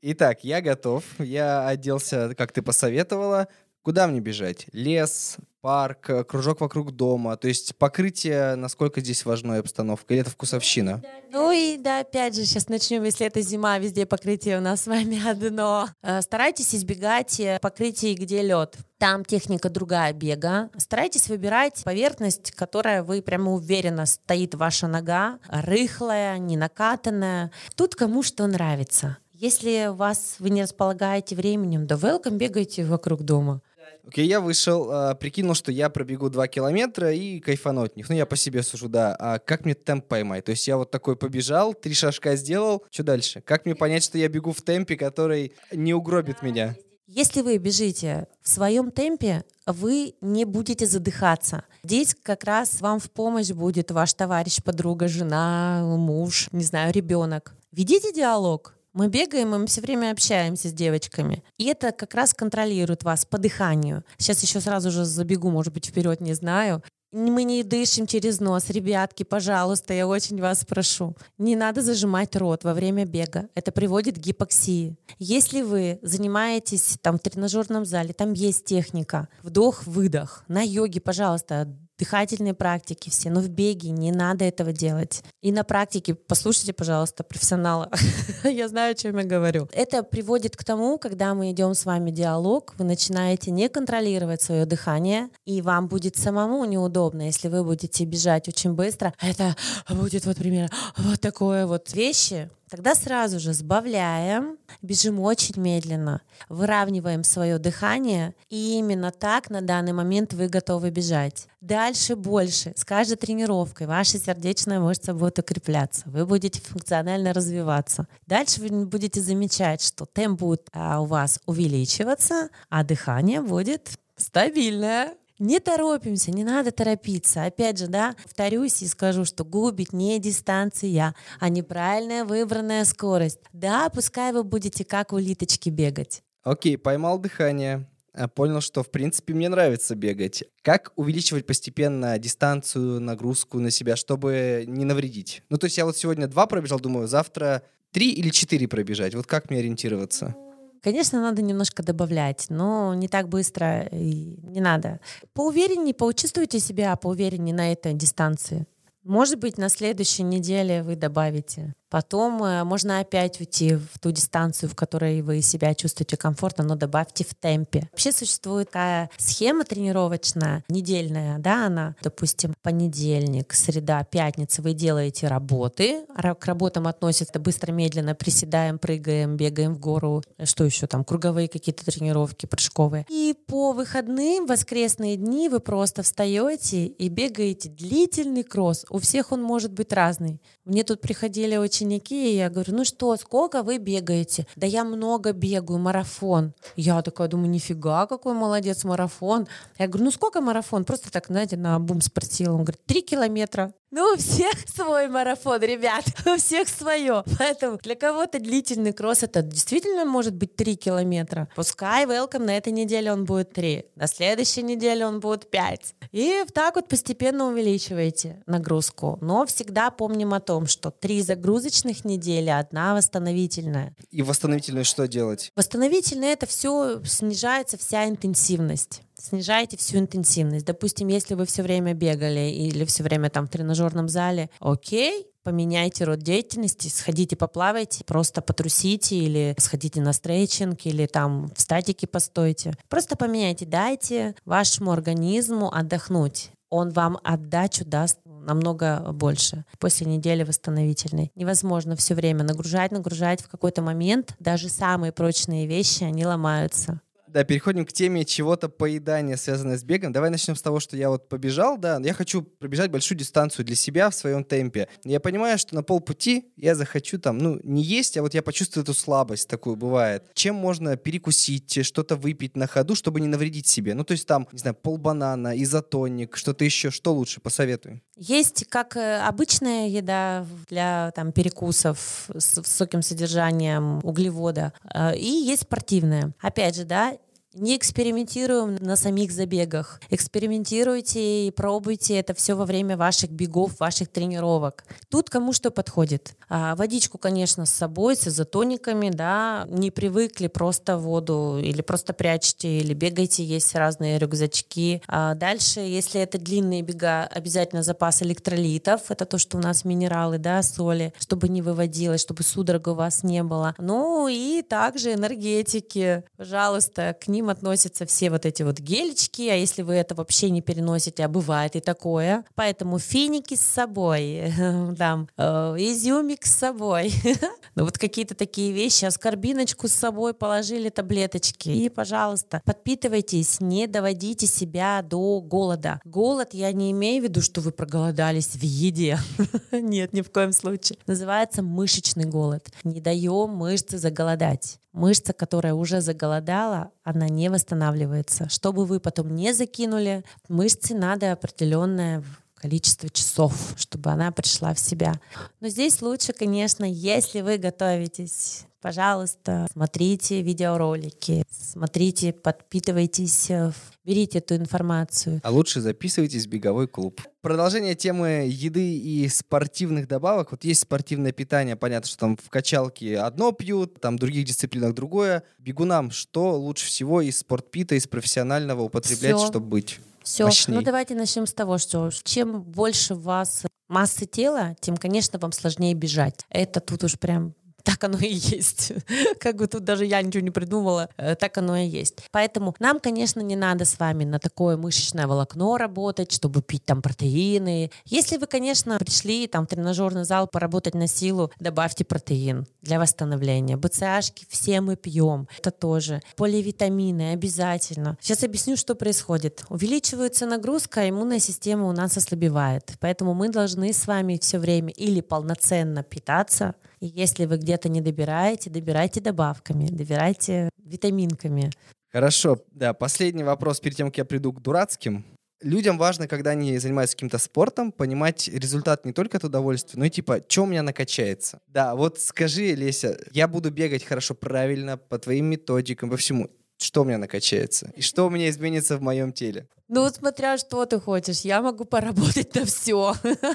[0.03, 1.05] Итак, я готов.
[1.21, 3.47] Я оделся, как ты посоветовала.
[3.83, 4.67] Куда мне бежать?
[4.73, 7.37] Лес, парк, э, кружок вокруг дома.
[7.37, 10.15] То есть покрытие, насколько здесь важна обстановка?
[10.15, 11.03] Или это вкусовщина?
[11.33, 14.87] Ну и да, опять же, сейчас начнем, если это зима, везде покрытие у нас с
[14.87, 15.89] вами одно.
[16.05, 18.77] Э, старайтесь избегать э, покрытий, где лед.
[18.99, 20.71] Там техника другая бега.
[20.77, 27.51] Старайтесь выбирать поверхность, которая вы прямо уверенно стоит ваша нога, рыхлая, не накатанная.
[27.75, 29.19] Тут кому что нравится.
[29.33, 33.61] Если вас вы не располагаете временем, да welcome бегайте вокруг дома.
[34.07, 38.09] Окей, okay, я вышел, а, прикинул, что я пробегу 2 километра и кайфану от них.
[38.09, 39.17] Ну, я по себе сужу, да.
[39.19, 40.45] А как мне темп поймать?
[40.45, 42.85] То есть я вот такой побежал, три шажка сделал.
[42.91, 43.41] Что дальше?
[43.41, 46.77] Как мне понять, что я бегу в темпе, который не угробит меня?
[47.09, 51.65] Если вы бежите в своем темпе, вы не будете задыхаться.
[51.83, 57.55] Здесь как раз вам в помощь будет ваш товарищ, подруга, жена, муж, не знаю, ребенок.
[57.73, 61.45] Ведите диалог, мы бегаем, и мы все время общаемся с девочками.
[61.59, 64.05] И это как раз контролирует вас по дыханию.
[64.17, 66.83] Сейчас еще сразу же забегу, может быть, вперед, не знаю.
[67.13, 68.71] Мы не дышим через нос.
[68.71, 71.15] Ребятки, пожалуйста, я очень вас прошу.
[71.37, 73.49] Не надо зажимать рот во время бега.
[73.55, 74.97] Это приводит к гипоксии.
[75.19, 79.29] Если вы занимаетесь там в тренажерном зале, там есть техника.
[79.43, 80.45] Вдох-выдох.
[80.49, 85.23] На йоге, пожалуйста, дыхательные практики все, но в беге не надо этого делать.
[85.43, 87.91] И на практике послушайте, пожалуйста, профессионала.
[88.45, 89.69] я знаю, о чем я говорю.
[89.73, 94.67] Это приводит к тому, когда мы идем с вами диалог, вы начинаете не контролировать свое
[94.67, 99.15] дыхание, и вам будет самому неудобно, если вы будете бежать очень быстро.
[99.21, 99.57] Это
[99.89, 107.23] будет вот примерно вот такое вот вещи, Тогда сразу же сбавляем, бежим очень медленно, выравниваем
[107.23, 111.47] свое дыхание, и именно так на данный момент вы готовы бежать.
[111.61, 112.73] Дальше больше.
[112.77, 118.09] С каждой тренировкой ваша сердечная мышца будет укрепляться, вы будете функционально развиваться.
[118.27, 125.15] Дальше вы будете замечать, что темп будет а, у вас увеличиваться, а дыхание будет стабильное.
[125.39, 127.45] Не торопимся, не надо торопиться.
[127.45, 133.41] Опять же, да, повторюсь и скажу, что губит не дистанция, а неправильная выбранная скорость.
[133.53, 136.23] Да, пускай вы будете как улиточки бегать.
[136.43, 140.45] Окей, поймал дыхание, а, понял, что в принципе мне нравится бегать.
[140.63, 145.43] Как увеличивать постепенно дистанцию, нагрузку на себя, чтобы не навредить?
[145.51, 149.15] Ну, то есть я вот сегодня два пробежал, думаю, завтра три или четыре пробежать.
[149.15, 150.35] Вот как мне ориентироваться?
[150.83, 155.01] Конечно, надо немножко добавлять, но не так быстро и не надо.
[155.33, 158.67] Поувереннее, почувствуйте себя поувереннее на этой дистанции.
[159.03, 164.69] Может быть, на следующей неделе вы добавите Потом э, можно опять уйти в ту дистанцию,
[164.69, 167.89] в которой вы себя чувствуете комфортно, но добавьте в темпе.
[167.93, 176.05] Вообще существует такая схема тренировочная, недельная, да, она, допустим, понедельник, среда, пятница вы делаете работы,
[176.39, 181.85] к работам относятся быстро, медленно, приседаем, прыгаем, бегаем в гору, что еще там, круговые какие-то
[181.85, 183.07] тренировки, прыжковые.
[183.09, 188.85] И по выходным, воскресные дни вы просто встаете и бегаете длительный кросс.
[188.91, 190.41] У всех он может быть разный.
[190.65, 194.47] Мне тут приходили очень ученики, и я говорю, ну что, сколько вы бегаете?
[194.57, 196.55] Да я много бегаю, марафон.
[196.77, 199.47] Я такая думаю, нифига, какой молодец марафон.
[199.79, 200.85] Я говорю, ну сколько марафон?
[200.85, 202.55] Просто так, знаете, на бум спросила.
[202.55, 203.73] Он говорит, три километра.
[203.93, 207.23] Ну, у всех свой марафон, ребят, у всех свое.
[207.39, 211.49] Поэтому для кого-то длительный кросс это действительно может быть 3 километра.
[211.55, 215.95] Пускай welcome на этой неделе он будет 3, на следующей неделе он будет 5.
[216.13, 219.19] И так вот постепенно увеличиваете нагрузку.
[219.21, 221.23] Но всегда помним о том, что три
[221.67, 223.95] загрузочных недели, одна восстановительная.
[224.11, 225.53] И восстановительную что делать?
[225.57, 230.67] Восстановительная это все снижается вся интенсивность снижаете всю интенсивность.
[230.67, 236.05] Допустим, если вы все время бегали или все время там в тренажерном зале, окей, поменяйте
[236.05, 242.75] род деятельности, сходите поплавайте, просто потрусите или сходите на стретчинг или там в статике постойте.
[242.89, 246.51] Просто поменяйте, дайте вашему организму отдохнуть.
[246.69, 251.33] Он вам отдачу даст намного больше после недели восстановительной.
[251.35, 254.35] Невозможно все время нагружать, нагружать в какой-то момент.
[254.39, 257.01] Даже самые прочные вещи, они ломаются
[257.37, 260.11] Да, переходим к теме чего-то поедания, связанное с бегом.
[260.11, 263.77] Давай начнем с того, что я вот побежал, да, я хочу пробежать большую дистанцию для
[263.77, 264.89] себя в своем темпе.
[265.05, 268.85] Я понимаю, что на полпути я захочу там, ну, не есть, а вот я почувствую
[268.85, 270.25] эту слабость такую, бывает.
[270.33, 273.93] Чем можно перекусить, что-то выпить на ходу, чтобы не навредить себе?
[273.93, 278.01] Ну, то есть там, не знаю, полбанана, изотоник, что-то еще, что лучше, посоветуй.
[278.17, 285.65] Есть как э, обычная еда для там, перекусов с высоким содержанием углевода, э, и есть
[285.65, 286.33] спортивная.
[286.41, 287.13] Опять же, да,
[287.57, 290.01] не экспериментируем на самих забегах.
[290.11, 294.85] Экспериментируйте и пробуйте это все во время ваших бегов, ваших тренировок.
[295.09, 296.37] Тут кому что подходит.
[296.49, 299.67] А, водичку, конечно, с собой, с изотониками, да.
[299.69, 305.03] Не привыкли просто воду или просто прячьте, или бегайте, есть разные рюкзачки.
[305.09, 309.11] А дальше, если это длинные бега, обязательно запас электролитов.
[309.11, 313.23] Это то, что у нас минералы, да, соли, чтобы не выводилось, чтобы судорога у вас
[313.23, 313.75] не было.
[313.79, 316.25] Ну и также энергетики.
[316.37, 320.51] Пожалуйста, к ним ним относятся все вот эти вот гелечки, а если вы это вообще
[320.51, 322.45] не переносите, а бывает и такое.
[322.55, 324.53] Поэтому финики с собой,
[324.99, 325.43] там, э,
[325.79, 327.13] изюмик с собой.
[327.75, 331.69] ну вот какие-то такие вещи, аскорбиночку с собой положили, таблеточки.
[331.69, 336.01] И, пожалуйста, подпитывайтесь, не доводите себя до голода.
[336.05, 339.19] Голод я не имею в виду, что вы проголодались в еде.
[339.73, 340.99] Нет, ни в коем случае.
[341.07, 342.67] Называется мышечный голод.
[342.85, 344.79] Не даем мышцы заголодать.
[344.97, 348.49] Мышца, которая уже заголодала, она не восстанавливается.
[348.49, 352.25] Чтобы вы потом не закинули, мышце надо определенное
[352.57, 355.21] количество часов, чтобы она пришла в себя.
[355.61, 363.73] Но здесь лучше, конечно, если вы готовитесь пожалуйста, смотрите видеоролики, смотрите, подпитывайтесь, э,
[364.05, 365.41] берите эту информацию.
[365.43, 367.21] А лучше записывайтесь в беговой клуб.
[367.41, 370.53] Продолжение темы еды и спортивных добавок.
[370.53, 374.95] Вот есть спортивное питание, понятно, что там в качалке одно пьют, там в других дисциплинах
[374.95, 375.43] другое.
[375.59, 379.47] Бегунам что лучше всего из спортпита, из профессионального употреблять, Все.
[379.49, 380.75] чтобы быть все, мощней.
[380.75, 385.53] ну давайте начнем с того, что чем больше у вас массы тела, тем, конечно, вам
[385.53, 386.41] сложнее бежать.
[386.51, 387.55] Это тут уж прям
[387.87, 388.93] так оно и есть.
[389.39, 392.17] Как бы тут даже я ничего не придумала, э, так оно и есть.
[392.33, 397.01] Поэтому нам, конечно, не надо с вами на такое мышечное волокно работать, чтобы пить там
[397.01, 397.93] протеины.
[398.05, 403.77] Если вы, конечно, пришли там в тренажерный зал поработать на силу, добавьте протеин для восстановления.
[403.77, 405.47] БЦАшки все мы пьем.
[405.57, 406.23] Это тоже.
[406.35, 408.19] Поливитамины обязательно.
[408.21, 409.65] Сейчас объясню, что происходит.
[409.69, 412.95] Увеличивается нагрузка, а иммунная система у нас ослабевает.
[412.99, 418.01] Поэтому мы должны с вами все время или полноценно питаться, и если вы где-то не
[418.01, 421.71] добираете, добирайте добавками, добирайте витаминками.
[422.13, 425.25] Хорошо, да, последний вопрос перед тем, как я приду к дурацким.
[425.63, 430.11] Людям важно, когда они занимаются каким-то спортом, понимать результат не только от удовольствия, но и
[430.11, 431.61] типа, что у меня накачается.
[431.67, 436.51] Да, вот скажи, Леся, я буду бегать хорошо, правильно, по твоим методикам, по всему.
[436.79, 437.91] Что у меня накачается?
[437.97, 439.67] И что у меня изменится в моем теле?
[439.89, 443.15] Ну, вот смотря что ты хочешь, я могу поработать на все.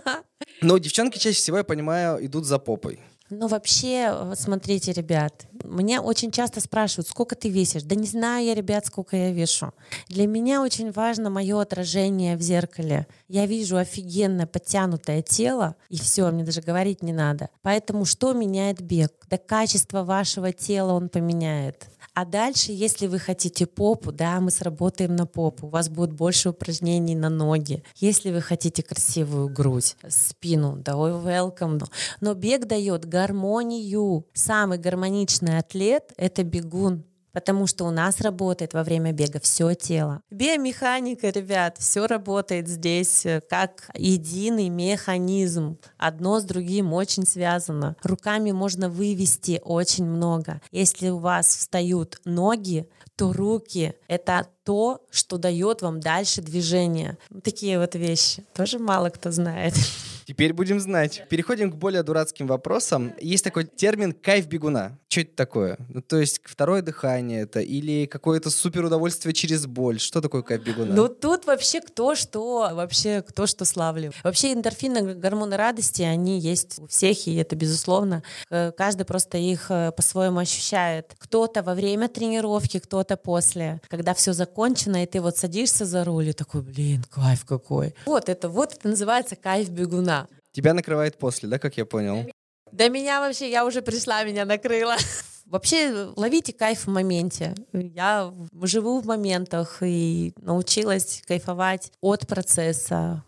[0.62, 3.00] Но девчонки чаще всего, я понимаю, идут за попой.
[3.34, 7.84] Ну, вообще, вот смотрите, ребят, меня очень часто спрашивают, сколько ты весишь?
[7.84, 9.72] Да не знаю я, ребят, сколько я вешу.
[10.10, 13.08] Для меня очень важно мое отражение в зеркале.
[13.30, 17.50] Я вижу офигенно подтянутое тело, и все, мне даже говорить не надо.
[17.62, 19.14] Поэтому что меняет бег?
[19.30, 21.88] Да качество вашего тела он поменяет.
[22.14, 26.50] А дальше, если вы хотите попу, да, мы сработаем на попу, у вас будет больше
[26.50, 27.84] упражнений на ноги.
[27.96, 31.82] Если вы хотите красивую грудь, спину, да, ой, welcome.
[32.20, 34.26] Но бег дает гармонию.
[34.34, 40.22] Самый гармоничный атлет— это бегун потому что у нас работает во время бега все тело.
[40.30, 45.78] Биомеханика, ребят, все работает здесь э, как единый механизм.
[45.98, 47.96] Одно с другим очень связано.
[48.04, 50.62] Руками можно вывести очень много.
[50.72, 57.18] Если у вас встают ноги, то руки— это то, что дает вам дальше движение.
[57.44, 58.44] Такие вот вещи.
[58.54, 59.74] Тоже мало кто знает.
[60.32, 61.26] Теперь будем знать.
[61.28, 63.14] Переходим к более дурацким вопросам.
[63.20, 64.98] Есть такой термин «кайф бегуна».
[65.10, 65.78] Что это такое?
[65.90, 70.00] Ну, то есть второе дыхание это или какое-то супер удовольствие через боль?
[70.00, 70.94] Что такое кайф бегуна?
[70.94, 74.14] Ну, тут вообще кто что, вообще кто что славлю.
[74.24, 78.24] Вообще эндорфины, гормоны радости, они есть у всех, и это безусловно.
[78.50, 81.14] Каждый просто их э, по-своему ощущает.
[81.20, 83.82] Кто-то во время тренировки, кто-то после.
[83.90, 87.94] Когда все закончено, и ты вот садишься за руль и такой, блин, кайф какой.
[88.06, 90.21] Вот это, вот это называется кайф бегуна.
[90.52, 92.30] Тебя накрывает после, да, как я понял?
[92.72, 94.96] Да меня вообще, я уже пришла, меня накрыла.
[95.46, 97.54] Вообще ловите кайф в моменте.
[97.74, 103.26] Я живу в моментах и научилась кайфовать от процесса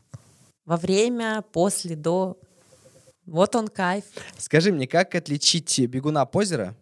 [0.65, 2.37] во время, после, до.
[3.25, 4.05] Вот он кайф.
[4.37, 6.75] Скажи мне, как отличить бегуна позера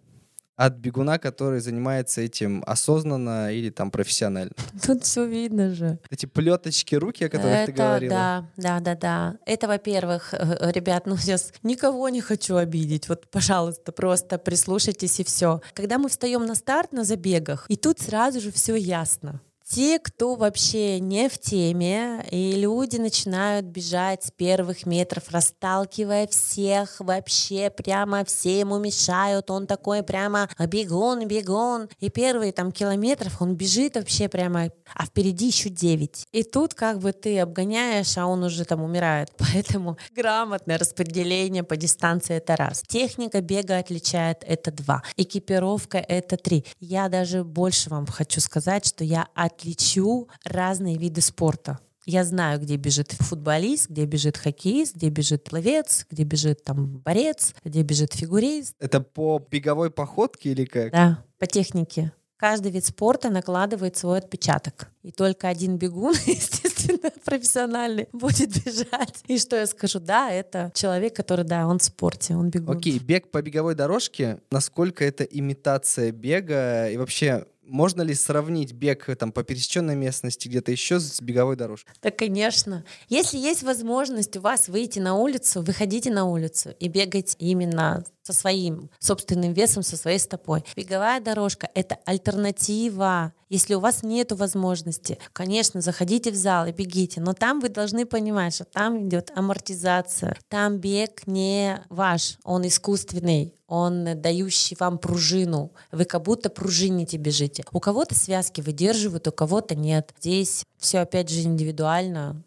[0.66, 4.52] от бегуна, который занимается этим осознанно или там профессионально?
[4.86, 5.98] Тут все видно же.
[6.12, 8.16] Эти плеточки руки, о которых Это, ты говорила.
[8.16, 9.36] Да, да, да, да.
[9.46, 13.10] Это, во-первых, э, ребят, ну сейчас никого не хочу обидеть.
[13.10, 15.62] Вот, пожалуйста, просто прислушайтесь и все.
[15.74, 19.42] Когда мы встаем на старт на забегах, и тут сразу же все ясно
[19.72, 27.00] те, кто вообще не в теме, и люди начинают бежать с первых метров, расталкивая всех,
[27.00, 33.56] вообще прямо все ему мешают, он такой прямо бегун, бегун, и первые там километров он
[33.56, 36.28] бежит вообще прямо, а впереди еще 9.
[36.34, 41.78] И тут как бы ты обгоняешь, а он уже там умирает, поэтому грамотное распределение по
[41.78, 42.84] дистанции это раз.
[42.86, 45.02] Техника бега отличает это два.
[45.16, 46.66] Экипировка это три.
[46.82, 51.80] Я даже больше вам хочу сказать, что я от отличу разные виды спорта.
[52.06, 57.54] Я знаю, где бежит футболист, где бежит хоккеист, где бежит пловец, где бежит там борец,
[57.64, 58.76] где бежит фигурист.
[58.80, 60.92] Это по беговой походке или как?
[60.92, 62.12] Да, по технике.
[62.38, 64.90] Каждый вид спорта накладывает свой отпечаток.
[65.04, 69.24] И только один бегун, естественно, профессиональный, будет бежать.
[69.28, 70.00] И что я скажу?
[70.00, 72.76] Да, это человек, который, да, он в спорте, он бегун.
[72.76, 79.08] Окей, бег по беговой дорожке, насколько это имитация бега и вообще можно ли сравнить бег
[79.10, 81.94] э, там, по пересеченной местности где-то еще с беговой дорожкой?
[82.02, 82.84] Да, конечно.
[83.08, 88.34] Если есть возможность у вас выйти на улицу, выходите на улицу и бегать именно со
[88.34, 90.64] своим собственным весом, со своей стопой.
[90.76, 93.34] Беговая дорожка— это альтернатива.
[93.50, 98.06] Если у вас нет возможности, конечно, заходите в зал и бегите, но там вы должны
[98.06, 100.38] понимать, что там идет амортизация.
[100.48, 105.72] Там бег не ваш, он искусственный он дающий вам пружину.
[105.94, 107.64] Вы как будто пружините бежите.
[107.72, 110.14] У кого-то связки выдерживают, у кого-то нет.
[110.20, 112.44] Здесь все опять же индивидуально.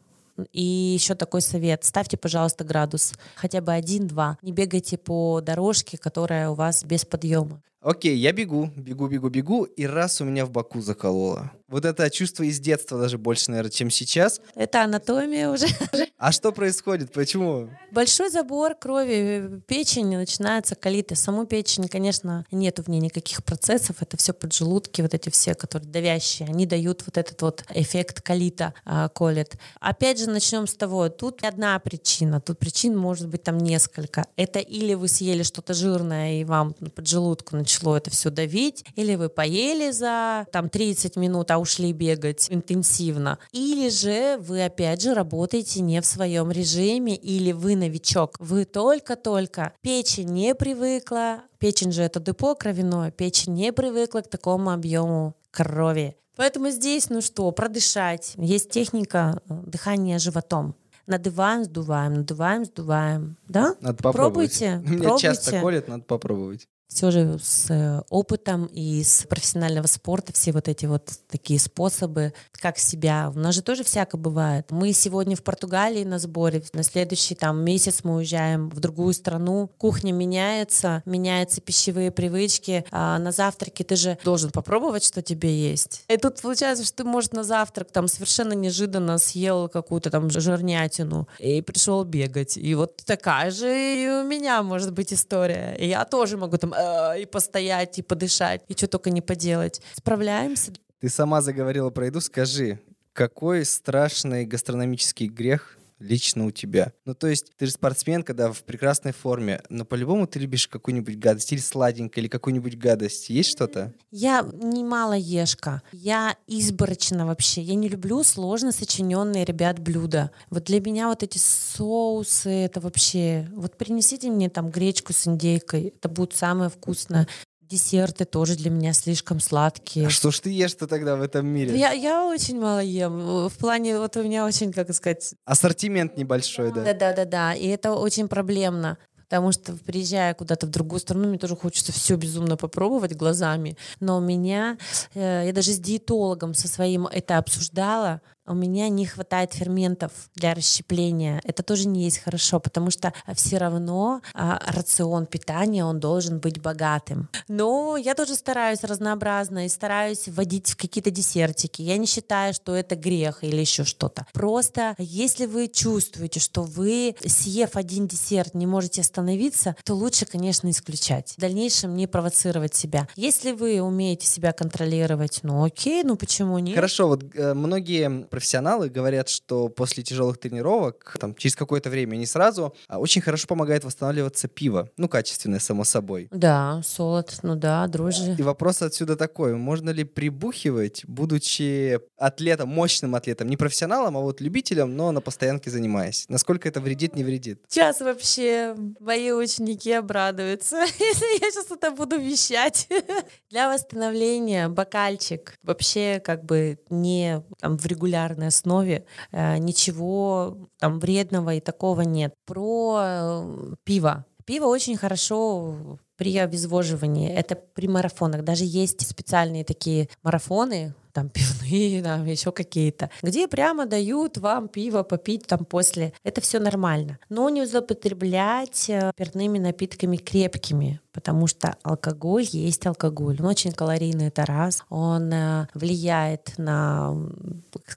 [0.52, 1.84] И еще такой совет.
[1.84, 3.12] Ставьте, пожалуйста, градус.
[3.36, 4.38] Хотя бы один-два.
[4.42, 7.62] Не бегайте по дорожке, которая у вас без подъема.
[7.84, 11.52] Окей, я бегу, бегу, бегу, бегу, и раз у меня в боку закололо.
[11.68, 14.40] Вот это чувство из детства даже больше, наверное, чем сейчас.
[14.54, 15.66] Это анатомия уже.
[16.16, 17.12] А что происходит?
[17.12, 17.68] Почему?
[17.90, 21.16] Большой забор крови, печень начинается колиты.
[21.16, 23.96] Саму печень, конечно, нету в ней никаких процессов.
[24.00, 26.48] Это все поджелудки, вот эти все, которые давящие.
[26.48, 29.56] Они дают вот этот вот эффект колита, а, колет.
[29.80, 32.40] Опять же, начнем с того, тут одна причина.
[32.40, 34.24] Тут причин может быть там несколько.
[34.36, 39.14] Это или вы съели что-то жирное, и вам поджелудку начинает начало это все давить, или
[39.14, 45.14] вы поели за там 30 минут, а ушли бегать интенсивно, или же вы опять же
[45.14, 52.02] работаете не в своем режиме, или вы новичок, вы только-только, печень не привыкла, печень же
[52.02, 56.16] это депо кровяное, печень не привыкла к такому объему крови.
[56.36, 58.32] Поэтому здесь, ну что, продышать.
[58.36, 60.74] Есть техника э, дыхания животом
[61.06, 63.36] надуваем, сдуваем, надуваем, сдуваем.
[63.46, 63.74] Да?
[63.80, 64.58] Надо попробовать.
[64.58, 64.82] Пробуйте.
[64.90, 65.26] Меня пробуйте.
[65.28, 70.68] часто колят, надо попробовать все же с э, опытом и с профессионального спорта все вот
[70.68, 73.32] эти вот такие способы, как себя.
[73.34, 74.70] У нас же тоже всяко бывает.
[74.70, 79.68] Мы сегодня в Португалии на сборе, на следующий там месяц мы уезжаем в другую страну,
[79.76, 86.04] кухня меняется, меняются пищевые привычки, а на завтраке ты же должен попробовать, что тебе есть.
[86.08, 91.26] И тут получается, что ты, может, на завтрак там совершенно неожиданно съел какую-то там жирнятину
[91.40, 92.56] и пришел бегать.
[92.56, 95.74] И вот такая же и у меня может быть история.
[95.76, 99.80] И я тоже могу там Э, и постоять, и подышать, и что только не поделать.
[99.94, 100.72] Справляемся.
[101.00, 102.20] Ты сама заговорила про еду.
[102.20, 102.80] Скажи,
[103.12, 106.92] какой страшный гастрономический грех лично у тебя.
[107.04, 111.18] Ну, то есть, ты же спортсмен, когда в прекрасной форме, но по-любому ты любишь какую-нибудь
[111.18, 113.30] гадость, или сладенькое, или какую-нибудь гадость.
[113.30, 113.92] Есть что-то?
[114.10, 114.84] Я не
[115.18, 115.82] ешка.
[115.92, 117.62] Я изборочна вообще.
[117.62, 120.30] Я не люблю сложно сочиненные, ребят, блюда.
[120.50, 123.48] Вот для меня вот эти соусы, это вообще...
[123.52, 127.26] Вот принесите мне там гречку с индейкой, это будет самое вкусное.
[127.68, 130.06] Десерты тоже для меня слишком сладкие.
[130.06, 131.76] А что ж ты ешь-то тогда в этом мире?
[131.78, 133.48] Я, я очень мало ем.
[133.48, 135.34] В плане, вот у меня очень, как сказать...
[135.44, 136.84] Ассортимент небольшой, да?
[136.84, 137.54] Да-да-да-да.
[137.54, 138.98] И это очень проблемно.
[139.28, 143.76] Потому что, приезжая куда-то в другую страну, мне тоже хочется все безумно попробовать глазами.
[143.98, 144.76] Но у меня,
[145.14, 150.54] э, я даже с диетологом со своим это обсуждала, у меня не хватает ферментов для
[150.54, 151.40] расщепления.
[151.44, 156.60] Это тоже не есть хорошо, потому что все равно а, рацион питания, он должен быть
[156.60, 157.28] богатым.
[157.48, 161.82] Но я тоже стараюсь разнообразно и стараюсь вводить в какие-то десертики.
[161.82, 164.26] Я не считаю, что это грех или еще что-то.
[164.32, 170.68] Просто если вы чувствуете, что вы, съев один десерт, не можете остановиться, то лучше, конечно,
[170.70, 171.34] исключать.
[171.36, 173.08] В дальнейшем не провоцировать себя.
[173.16, 176.74] Если вы умеете себя контролировать, ну окей, ну почему нет?
[176.74, 182.26] Хорошо, вот э, многие профессионалы говорят, что после тяжелых тренировок, там, через какое-то время, не
[182.26, 184.90] сразу, а, очень хорошо помогает восстанавливаться пиво.
[184.96, 186.26] Ну, качественное, само собой.
[186.32, 188.34] Да, солод, ну да, дрожжи.
[188.36, 194.40] И вопрос отсюда такой, можно ли прибухивать, будучи атлетом, мощным атлетом, не профессионалом, а вот
[194.40, 196.24] любителем, но на постоянке занимаясь?
[196.28, 197.60] Насколько это вредит, не вредит?
[197.68, 202.88] Сейчас вообще мои ученики обрадуются, если я сейчас это буду вещать.
[203.50, 207.86] Для восстановления бокальчик вообще как бы не там, в
[208.24, 212.34] регулярной основе, э, ничего там вредного и такого нет.
[212.46, 214.24] Про э, пиво.
[214.44, 217.30] Пиво очень хорошо при обезвоживании.
[217.30, 218.42] Это при марафонах.
[218.42, 225.02] Даже есть специальные такие марафоны, там пивные, там еще какие-то, где прямо дают вам пиво
[225.02, 226.12] попить там после.
[226.24, 227.18] Это все нормально.
[227.28, 233.36] Но не злоупотреблять э, спиртными напитками крепкими, потому что алкоголь есть алкоголь.
[233.40, 234.82] Он очень калорийный, это раз.
[234.90, 237.16] Он э, влияет на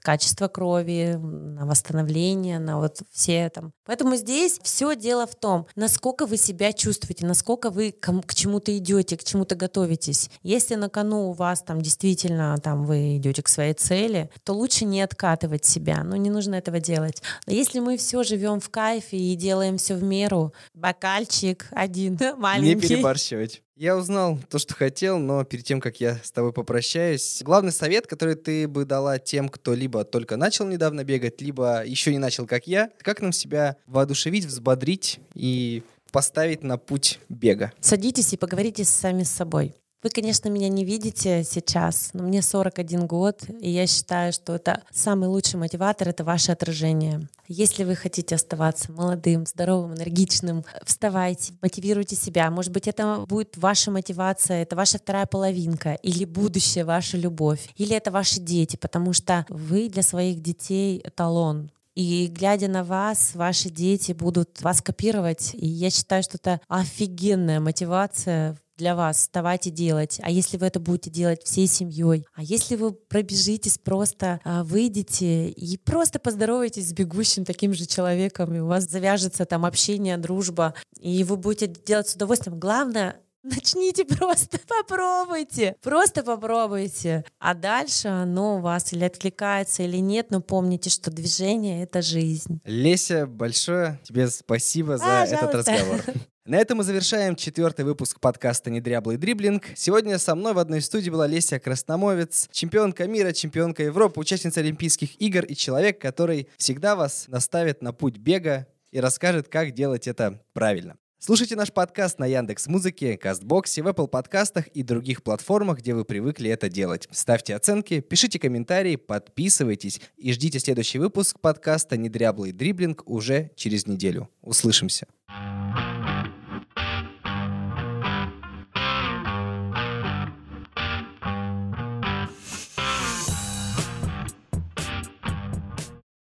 [0.00, 3.72] качество крови, на восстановление, на вот все там.
[3.84, 8.76] Поэтому здесь все дело в том, насколько вы себя чувствуете, насколько вы к, к чему-то
[8.78, 10.30] идете, к чему-то готовитесь.
[10.42, 14.84] Если на кону у вас там действительно там вы идете к своей цели, то лучше
[14.84, 16.04] не откатывать себя.
[16.04, 17.22] Ну, не нужно этого делать.
[17.46, 22.68] Но если мы все живем в кайфе и делаем все в меру, бокальчик один маленький.
[22.68, 23.62] Не перебарщивать.
[23.76, 28.06] Я узнал то, что хотел, но перед тем, как я с тобой попрощаюсь, главный совет,
[28.06, 32.46] который ты бы дала тем, кто либо только начал недавно бегать, либо еще не начал,
[32.46, 37.72] как я, как нам себя воодушевить, взбодрить и поставить на путь бега?
[37.80, 39.74] Садитесь и поговорите сами с собой.
[40.00, 44.82] Вы, конечно, меня не видите сейчас, но мне 41 год, и я считаю, что это
[44.92, 47.28] самый лучший мотиватор— это ваше отражение.
[47.48, 52.48] Если вы хотите оставаться молодым, здоровым, энергичным, вставайте, мотивируйте себя.
[52.52, 57.96] Может быть, это будет ваша мотивация, это ваша вторая половинка, или будущее, ваша любовь, или
[57.96, 61.72] это ваши дети, потому что вы для своих детей эталон.
[61.96, 65.50] И глядя на вас, ваши дети будут вас копировать.
[65.54, 70.66] И я считаю, что это офигенная мотивация для вас вставать и делать, а если вы
[70.66, 76.88] это будете делать всей семьей, а если вы пробежитесь просто, а, выйдете и просто поздороваетесь
[76.88, 81.66] с бегущим таким же человеком, и у вас завяжется там общение, дружба, и вы будете
[81.66, 82.58] делать с удовольствием.
[82.58, 87.24] Главное Начните просто, попробуйте, просто попробуйте.
[87.38, 92.60] А дальше оно у вас или откликается, или нет, но помните, что движение— это жизнь.
[92.64, 95.34] Леся, большое тебе спасибо за Пожалуйста.
[95.34, 96.00] этот разговор.
[96.48, 99.66] На этом мы завершаем четвертый выпуск подкаста «Недряблый дриблинг».
[99.76, 105.20] Сегодня со мной в одной студии была Леся Красномовец, чемпионка мира, чемпионка Европы, участница Олимпийских
[105.20, 110.42] игр и человек, который всегда вас наставит на путь бега и расскажет, как делать это
[110.54, 110.96] правильно.
[111.18, 116.06] Слушайте наш подкаст на Яндекс Музыке, Кастбоксе, в Apple подкастах и других платформах, где вы
[116.06, 117.08] привыкли это делать.
[117.10, 124.30] Ставьте оценки, пишите комментарии, подписывайтесь и ждите следующий выпуск подкаста «Недряблый дриблинг» уже через неделю.
[124.40, 125.06] Услышимся.